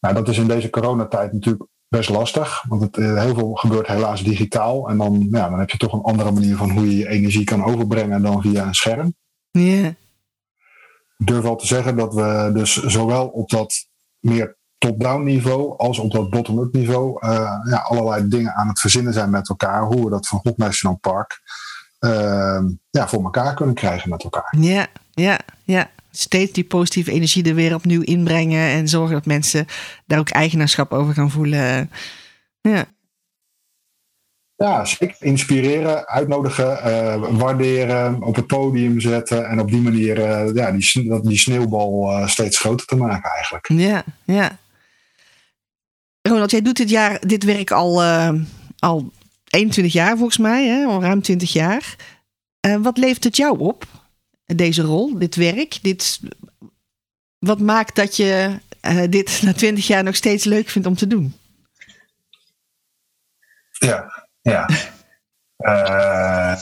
nou, 0.04 0.16
dat 0.16 0.28
is 0.28 0.38
in 0.38 0.48
deze 0.48 0.70
coronatijd 0.70 1.34
natuurlijk 1.34 1.66
best 1.88 2.10
lastig. 2.10 2.64
Want 2.68 2.82
het, 2.82 2.98
eh, 2.98 3.22
heel 3.22 3.36
veel 3.36 3.54
gebeurt 3.54 3.88
helaas 3.88 4.24
digitaal. 4.24 4.90
En 4.90 4.98
dan, 4.98 5.28
ja, 5.32 5.50
dan 5.50 5.60
heb 5.60 5.70
je 5.70 5.78
toch 5.78 5.94
een 5.94 6.02
andere 6.02 6.32
manier 6.32 6.56
van 6.56 6.70
hoe 6.72 6.90
je 6.90 6.98
je 6.98 7.08
energie 7.08 7.44
kan 7.44 7.64
overbrengen 7.64 8.22
dan 8.22 8.42
via 8.42 8.66
een 8.66 8.74
scherm. 8.74 9.16
Ja. 9.52 9.88
Ik 11.18 11.28
durf 11.28 11.44
wel 11.44 11.56
te 11.56 11.68
zeggen 11.68 11.96
dat 11.96 12.14
we 12.14 12.52
dus 12.54 12.84
zowel 12.84 13.28
op 13.28 13.50
dat 13.50 13.88
meer 14.20 14.58
top-down 14.78 15.24
niveau 15.24 15.78
als 15.78 16.00
op 16.00 16.12
dat 16.12 16.30
bottom-up 16.30 16.74
niveau 16.74 17.28
uh, 17.28 17.32
ja, 17.64 17.78
allerlei 17.78 18.28
dingen 18.28 18.54
aan 18.54 18.68
het 18.68 18.80
verzinnen 18.80 19.14
zijn 19.14 19.30
met 19.30 19.50
elkaar. 19.50 19.84
Hoe 19.84 20.04
we 20.04 20.10
dat 20.10 20.28
van 20.28 20.40
God 20.40 20.58
National 20.58 20.98
Park 20.98 21.42
uh, 22.00 22.64
ja, 22.90 23.08
voor 23.08 23.24
elkaar 23.24 23.54
kunnen 23.54 23.76
krijgen 23.76 24.10
met 24.10 24.24
elkaar. 24.24 24.56
Ja, 24.58 24.88
ja, 25.12 25.40
ja 25.64 25.90
steeds 26.16 26.52
die 26.52 26.64
positieve 26.64 27.12
energie 27.12 27.44
er 27.44 27.56
weer 27.56 27.76
opnieuw 27.76 28.02
inbrengen. 28.02 28.70
En 28.70 28.88
zorgen 28.88 29.14
dat 29.14 29.26
mensen 29.26 29.66
daar 30.06 30.20
ook 30.20 30.30
eigenaarschap 30.30 30.92
over 30.92 31.14
gaan 31.14 31.32
voelen. 31.32 31.90
Ja. 32.62 32.86
Ja, 34.56 34.86
zeker. 34.86 35.16
Inspireren, 35.20 36.08
uitnodigen, 36.08 36.80
uh, 36.86 37.40
waarderen, 37.40 38.22
op 38.22 38.36
het 38.36 38.48
podium 38.48 39.00
zetten. 39.00 39.48
En 39.48 39.60
op 39.60 39.70
die 39.72 39.82
manier 39.82 40.18
uh, 40.18 40.54
ja, 40.54 40.72
die, 40.72 41.22
die 41.22 41.38
sneeuwbal 41.38 42.12
uh, 42.12 42.28
steeds 42.28 42.60
groter 42.60 42.86
te 42.86 42.96
maken 42.96 43.32
eigenlijk. 43.32 43.68
Ja, 43.68 44.04
ja. 44.24 44.58
Ronald, 46.22 46.52
jij 46.52 46.62
doet 46.62 46.78
dit, 46.78 46.90
jaar, 46.90 47.28
dit 47.28 47.44
werk 47.44 47.72
al, 47.72 48.04
al 48.80 49.12
21 49.50 49.94
jaar 49.94 50.18
volgens 50.18 50.38
mij, 50.38 50.68
hè? 50.68 50.86
al 50.86 51.02
ruim 51.02 51.22
20 51.22 51.54
jaar. 51.54 51.96
wat 52.82 52.98
levert 52.98 53.24
het 53.24 53.38
jou 53.38 53.60
op? 53.60 53.86
Deze 54.46 54.82
rol, 54.82 55.18
dit 55.18 55.36
werk? 55.36 55.80
Dit, 55.82 56.20
wat 57.40 57.60
maakt 57.60 57.96
dat 57.96 58.16
je 58.16 58.60
uh, 58.82 59.04
dit 59.10 59.42
na 59.42 59.54
twintig 59.54 59.88
jaar 59.88 60.04
nog 60.04 60.16
steeds 60.16 60.44
leuk 60.44 60.70
vindt 60.70 60.88
om 60.88 60.96
te 60.96 61.08
doen? 61.08 61.36
Ja, 63.72 64.28
ja. 64.42 64.70
uh, 65.58 66.56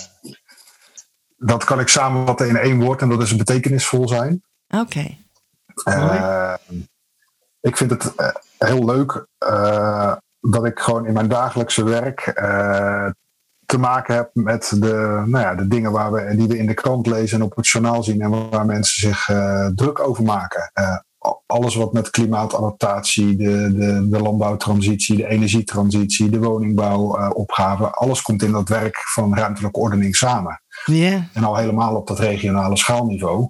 dat 1.52 1.64
kan 1.64 1.80
ik 1.80 1.88
samenvatten 1.88 2.48
in 2.48 2.56
één 2.56 2.80
woord 2.80 3.02
en 3.02 3.10
dat 3.10 3.22
is 3.22 3.36
betekenisvol 3.36 4.08
zijn. 4.08 4.44
Oké. 4.68 4.80
Okay. 4.80 5.18
Uh, 5.84 6.54
ik 7.60 7.78
vind 7.78 7.92
het 7.92 8.14
heel 8.58 8.86
leuk 8.86 9.26
dat 10.40 10.66
ik 10.66 10.80
gewoon 10.80 11.06
in 11.06 11.14
mijn 11.14 11.28
dagelijkse 11.28 11.84
werk 11.84 12.26
te 13.72 13.78
maken 13.78 14.16
hebt 14.16 14.36
met 14.36 14.74
de, 14.80 15.24
nou 15.26 15.44
ja, 15.44 15.56
de 15.56 15.68
dingen 15.68 15.92
waar 15.92 16.12
we, 16.12 16.36
die 16.36 16.48
we 16.48 16.58
in 16.58 16.66
de 16.66 16.74
krant 16.74 17.08
lezen 17.08 17.40
en 17.40 17.46
op 17.46 17.56
het 17.56 17.68
journaal 17.68 18.04
zien 18.04 18.22
en 18.22 18.50
waar 18.50 18.66
mensen 18.66 19.10
zich 19.10 19.30
uh, 19.30 19.68
druk 19.68 20.00
over 20.00 20.24
maken. 20.24 20.72
Uh, 20.80 20.98
alles 21.46 21.76
wat 21.76 21.94
met 21.94 22.10
klimaatadaptatie, 22.10 23.36
de, 23.36 23.74
de, 23.74 24.08
de 24.10 24.20
landbouwtransitie, 24.22 25.16
de 25.16 25.28
energietransitie, 25.28 26.30
de 26.30 26.40
woningbouwopgave, 26.40 27.84
uh, 27.84 27.92
alles 27.92 28.22
komt 28.22 28.44
in 28.44 28.52
dat 28.52 28.70
werk 28.70 28.98
van 28.98 29.36
ruimtelijke 29.36 29.80
ordening 29.80 30.16
samen. 30.16 30.62
Yeah. 30.86 31.22
En 31.34 31.44
al 31.44 31.56
helemaal 31.56 31.96
op 31.96 32.08
dat 32.08 32.20
regionale 32.20 32.78
schaalniveau. 32.78 33.50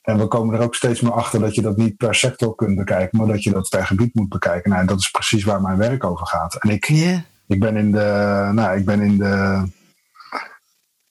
En 0.00 0.18
we 0.18 0.28
komen 0.28 0.54
er 0.54 0.64
ook 0.64 0.74
steeds 0.74 1.00
meer 1.00 1.12
achter 1.12 1.40
dat 1.40 1.54
je 1.54 1.62
dat 1.62 1.76
niet 1.76 1.96
per 1.96 2.14
sector 2.14 2.54
kunt 2.54 2.76
bekijken, 2.76 3.18
maar 3.18 3.26
dat 3.26 3.42
je 3.42 3.50
dat 3.50 3.68
per 3.68 3.86
gebied 3.86 4.14
moet 4.14 4.28
bekijken. 4.28 4.70
Nou, 4.70 4.82
en 4.82 4.88
dat 4.88 4.98
is 4.98 5.10
precies 5.10 5.44
waar 5.44 5.60
mijn 5.60 5.78
werk 5.78 6.04
over 6.04 6.26
gaat. 6.26 6.54
En 6.54 6.70
ik, 6.70 6.88
yeah 6.88 7.18
ik 7.46 7.60
ben 7.60 7.76
in 7.76 7.92
de, 7.92 8.50
nou, 8.52 8.78
ik 8.78 8.84
ben 8.84 9.00
in 9.00 9.18
de 9.18 9.62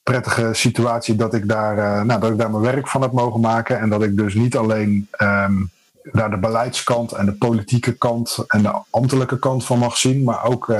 prettige 0.03 0.49
situatie 0.53 1.15
dat 1.15 1.33
ik, 1.33 1.47
daar, 1.47 1.77
uh, 1.77 2.01
nou, 2.01 2.19
dat 2.19 2.31
ik 2.31 2.37
daar 2.37 2.51
mijn 2.51 2.63
werk 2.63 2.87
van 2.87 3.01
heb 3.01 3.11
mogen 3.11 3.39
maken. 3.39 3.79
En 3.79 3.89
dat 3.89 4.03
ik 4.03 4.17
dus 4.17 4.33
niet 4.33 4.57
alleen 4.57 5.07
um, 5.21 5.71
daar 6.11 6.29
de 6.29 6.37
beleidskant 6.37 7.11
en 7.11 7.25
de 7.25 7.33
politieke 7.33 7.97
kant 7.97 8.37
en 8.47 8.61
de 8.61 8.71
ambtelijke 8.89 9.39
kant 9.39 9.65
van 9.65 9.79
mag 9.79 9.97
zien, 9.97 10.23
maar 10.23 10.43
ook, 10.43 10.67
uh, 10.67 10.77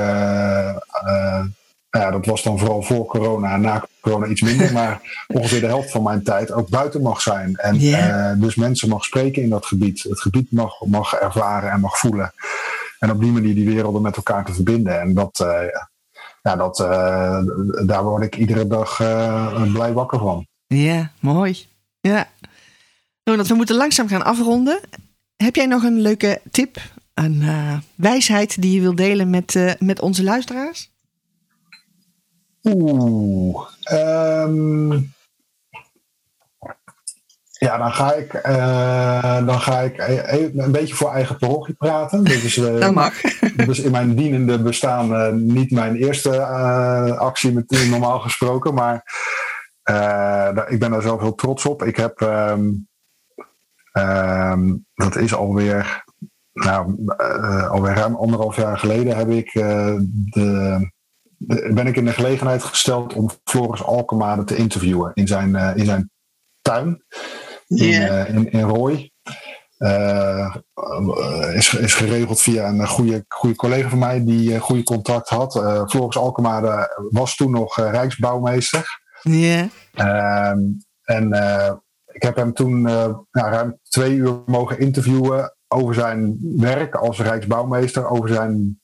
uh, 1.06 1.46
ja, 1.90 2.12
dat 2.12 2.26
was 2.26 2.44
dan 2.44 2.60
vooral 2.60 2.82
voor 2.82 3.06
corona 3.06 3.54
en 3.54 3.62
na 3.62 3.86
corona 4.02 4.26
iets 4.26 4.42
minder, 4.42 4.74
maar 4.80 5.24
ongeveer 5.28 5.60
de 5.60 5.68
helft 5.68 5.92
van 5.92 6.04
mijn 6.04 6.24
tijd 6.24 6.52
ook 6.52 6.70
buiten 6.70 7.02
mag 7.02 7.22
zijn. 7.22 7.56
En 7.56 7.76
yeah. 7.76 8.42
dus 8.42 8.56
mensen 8.56 8.90
mag 8.90 9.04
spreken 9.04 9.42
in 9.42 9.50
dat 9.50 9.66
gebied, 9.66 10.04
het 10.04 10.22
gebied 10.22 10.52
mag, 10.52 10.86
mag 10.86 11.14
ervaren 11.14 11.72
en 11.72 11.80
mag 11.80 11.98
voelen. 11.98 12.34
En 13.04 13.12
op 13.12 13.20
die 13.20 13.32
manier 13.32 13.56
die 13.56 13.66
werelden 13.66 14.02
met 14.02 14.16
elkaar 14.16 14.46
te 14.46 14.54
verbinden. 14.54 15.02
En 15.02 15.14
dat, 15.14 15.40
uh, 15.40 15.62
ja, 16.42 16.56
dat, 16.56 16.80
uh, 16.80 17.40
daar 17.86 18.04
word 18.04 18.24
ik 18.24 18.36
iedere 18.36 18.68
dag 18.68 19.00
uh, 19.00 19.72
blij 19.74 19.94
wakker 19.94 20.20
van. 20.20 20.48
Ja, 20.68 21.12
mooi. 21.20 21.66
Ja. 22.00 22.28
Ronald, 23.24 23.48
we 23.48 23.54
moeten 23.54 23.76
langzaam 23.76 24.08
gaan 24.08 24.24
afronden. 24.24 24.80
Heb 25.36 25.56
jij 25.56 25.66
nog 25.66 25.84
een 25.84 26.02
leuke 26.02 26.42
tip, 26.52 26.78
een 27.14 27.44
wijsheid 27.96 28.62
die 28.62 28.74
je 28.74 28.82
wilt 28.82 28.98
delen 28.98 29.30
met, 29.30 29.76
met 29.80 30.02
onze 30.02 30.24
luisteraars? 30.24 30.92
Oeh. 32.64 33.68
Um, 33.92 35.14
ja, 37.64 37.78
dan 37.78 37.94
ga 37.94 38.14
ik, 38.14 38.34
uh, 38.46 39.46
dan 39.46 39.60
ga 39.60 39.80
ik 39.80 39.98
een 40.56 40.72
beetje 40.72 40.96
voor 40.96 41.12
eigen 41.12 41.38
parochie 41.38 41.74
praten. 41.74 42.24
Dit 42.24 42.44
is, 42.44 42.58
uh, 42.58 42.80
dat 42.80 42.94
mag. 42.94 43.22
Dus 43.66 43.80
in 43.80 43.92
mijn 43.92 44.16
dienende 44.16 44.62
bestaan 44.62 45.12
uh, 45.12 45.32
niet 45.32 45.72
mijn 45.72 45.96
eerste 45.96 46.46
actie 47.18 47.54
met 47.54 47.88
normaal 47.90 48.20
gesproken. 48.20 48.74
Maar 48.74 48.96
ik 50.68 50.80
ben 50.80 50.92
daar 50.92 51.02
zelf 51.02 51.22
heel 51.22 51.36
trots 51.36 51.66
op. 51.66 51.84
Ik 51.84 51.96
heb, 51.96 52.22
um, 52.22 52.88
um, 53.94 54.86
dat 54.94 55.16
is 55.16 55.36
alweer, 55.36 56.04
nou, 56.54 57.06
alweer 57.70 57.94
ruim 57.94 58.16
anderhalf 58.16 58.56
jaar 58.56 58.78
geleden, 58.78 59.18
heb 59.18 59.30
ik 59.30 59.52
de, 59.54 60.08
de, 60.30 60.92
ben 61.74 61.88
ik 61.88 61.96
in 61.96 62.06
de 62.06 62.14
gelegenheid 62.14 62.64
gesteld 62.64 63.14
om 63.14 63.30
Floris 63.44 63.84
Alkemade 63.84 64.44
te 64.44 64.56
interviewen 64.56 65.12
in 65.14 65.28
zijn, 65.28 65.56
in 65.56 65.86
zijn 65.86 66.12
tuin 66.62 67.04
in, 67.80 67.88
yeah. 67.88 68.30
in, 68.30 68.52
in 68.52 68.62
Rooi. 68.62 69.12
Uh, 69.80 70.56
is, 71.54 71.74
is 71.74 71.94
geregeld 71.94 72.42
via 72.42 72.68
een 72.68 72.88
goede, 72.88 73.26
goede 73.28 73.56
collega 73.56 73.90
van 73.90 74.00
mij 74.00 74.24
die 74.24 74.52
uh, 74.52 74.62
goede 74.62 74.84
contact 74.84 75.30
had. 75.30 75.56
Uh, 75.56 75.88
Floris 75.88 76.18
Alkemade 76.18 77.08
was 77.10 77.36
toen 77.36 77.52
nog 77.52 77.76
Rijksbouwmeester. 77.76 79.02
Ja. 79.22 79.68
Yeah. 79.94 80.58
en 81.04 81.34
ik 82.06 82.22
heb 82.22 82.36
hem 82.36 82.54
toen 82.54 82.82
nou, 82.82 83.26
ruim 83.32 83.80
twee 83.90 84.16
uur 84.16 84.42
mogen 84.46 84.80
interviewen 84.80 85.56
over 85.68 85.94
zijn 85.94 86.38
werk 86.58 86.96
als 86.96 87.20
Rijksbouwmeester, 87.20 88.10
over 88.10 88.30
zijn 88.30 88.82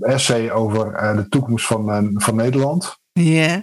essay 0.00 0.50
over 0.50 1.16
de 1.16 1.28
toekomst 1.28 1.66
van, 1.66 2.12
van 2.14 2.36
Nederland. 2.36 2.98
Ja. 3.12 3.62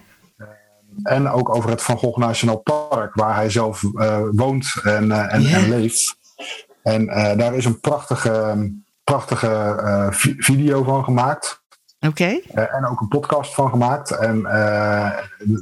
En 1.02 1.28
ook 1.28 1.54
over 1.54 1.70
het 1.70 1.82
Van 1.82 1.98
Gogh 1.98 2.18
Nationaal 2.18 2.56
Park, 2.56 3.14
waar 3.14 3.34
hij 3.34 3.50
zelf 3.50 3.82
uh, 3.82 4.20
woont 4.30 4.80
en, 4.82 5.04
uh, 5.04 5.34
en, 5.34 5.42
yeah. 5.42 5.62
en, 5.62 5.68
leeft. 5.68 6.16
En 6.82 7.02
uh, 7.02 7.36
daar 7.36 7.54
is 7.54 7.64
een 7.64 7.80
prachtige, 7.80 8.70
prachtige 9.04 10.08
video 10.38 10.82
van 10.82 11.04
gemaakt. 11.04 11.64
Oké. 12.00 12.40
Okay. 12.50 12.66
en 12.66 12.86
ook 12.86 13.00
een 13.00 13.08
podcast 13.08 13.54
van 13.54 13.70
gemaakt. 13.70 14.10
En 14.10 14.42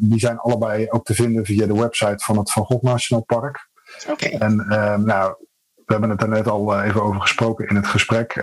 die 0.01 0.19
zijn 0.19 0.39
allebei 0.39 0.87
ook 0.91 1.05
te 1.05 1.15
vinden 1.15 1.45
via 1.45 1.67
de 1.67 1.75
website 1.75 2.25
van 2.25 2.39
het 2.39 2.53
Van 2.53 2.65
Gogh 2.65 2.83
Nationaal 2.83 3.25
Park. 3.25 3.69
Oké. 4.09 4.25
Okay. 4.25 4.39
En 4.39 4.57
nou, 5.05 5.35
we 5.75 5.93
hebben 5.93 6.11
het 6.11 6.23
er 6.23 6.29
net 6.29 6.49
al 6.49 6.83
even 6.83 7.03
over 7.03 7.21
gesproken 7.21 7.69
in 7.69 7.77
het 7.77 7.87
gesprek. 7.87 8.37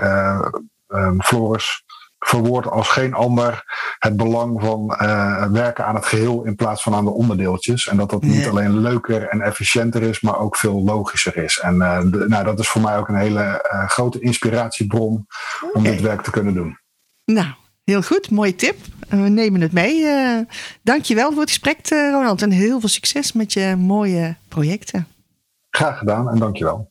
Um, 0.87 1.21
Floris 1.21 1.83
verwoord 2.25 2.67
als 2.67 2.89
geen 2.89 3.13
ander 3.13 3.63
het 3.99 4.17
belang 4.17 4.61
van 4.61 4.97
uh, 5.01 5.45
werken 5.45 5.85
aan 5.85 5.95
het 5.95 6.05
geheel 6.05 6.43
in 6.43 6.55
plaats 6.55 6.83
van 6.83 6.93
aan 6.93 7.05
de 7.05 7.11
onderdeeltjes. 7.11 7.87
En 7.87 7.97
dat 7.97 8.09
dat 8.09 8.21
niet 8.21 8.47
alleen 8.47 8.79
leuker 8.79 9.27
en 9.27 9.41
efficiënter 9.41 10.01
is, 10.03 10.21
maar 10.21 10.39
ook 10.39 10.57
veel 10.57 10.83
logischer 10.83 11.37
is. 11.37 11.59
En 11.59 11.75
uh, 11.75 12.01
de, 12.01 12.25
nou, 12.27 12.43
dat 12.43 12.59
is 12.59 12.67
voor 12.67 12.81
mij 12.81 12.97
ook 12.97 13.07
een 13.07 13.15
hele 13.15 13.69
uh, 13.73 13.89
grote 13.89 14.19
inspiratiebron 14.19 15.27
okay. 15.61 15.69
om 15.73 15.83
dit 15.83 16.01
werk 16.01 16.21
te 16.21 16.31
kunnen 16.31 16.53
doen. 16.53 16.79
Nou, 17.25 17.47
Heel 17.83 18.01
goed, 18.01 18.31
mooie 18.31 18.55
tip. 18.55 18.75
We 19.09 19.15
nemen 19.15 19.61
het 19.61 19.71
mee. 19.71 20.01
Uh, 20.01 20.39
dankjewel 20.81 21.31
voor 21.31 21.41
het 21.41 21.49
gesprek, 21.49 21.87
Ronald. 21.89 22.41
En 22.41 22.51
heel 22.51 22.79
veel 22.79 22.89
succes 22.89 23.33
met 23.33 23.53
je 23.53 23.75
mooie 23.77 24.35
projecten. 24.47 25.07
Graag 25.69 25.97
gedaan 25.97 26.29
en 26.29 26.39
dankjewel. 26.39 26.90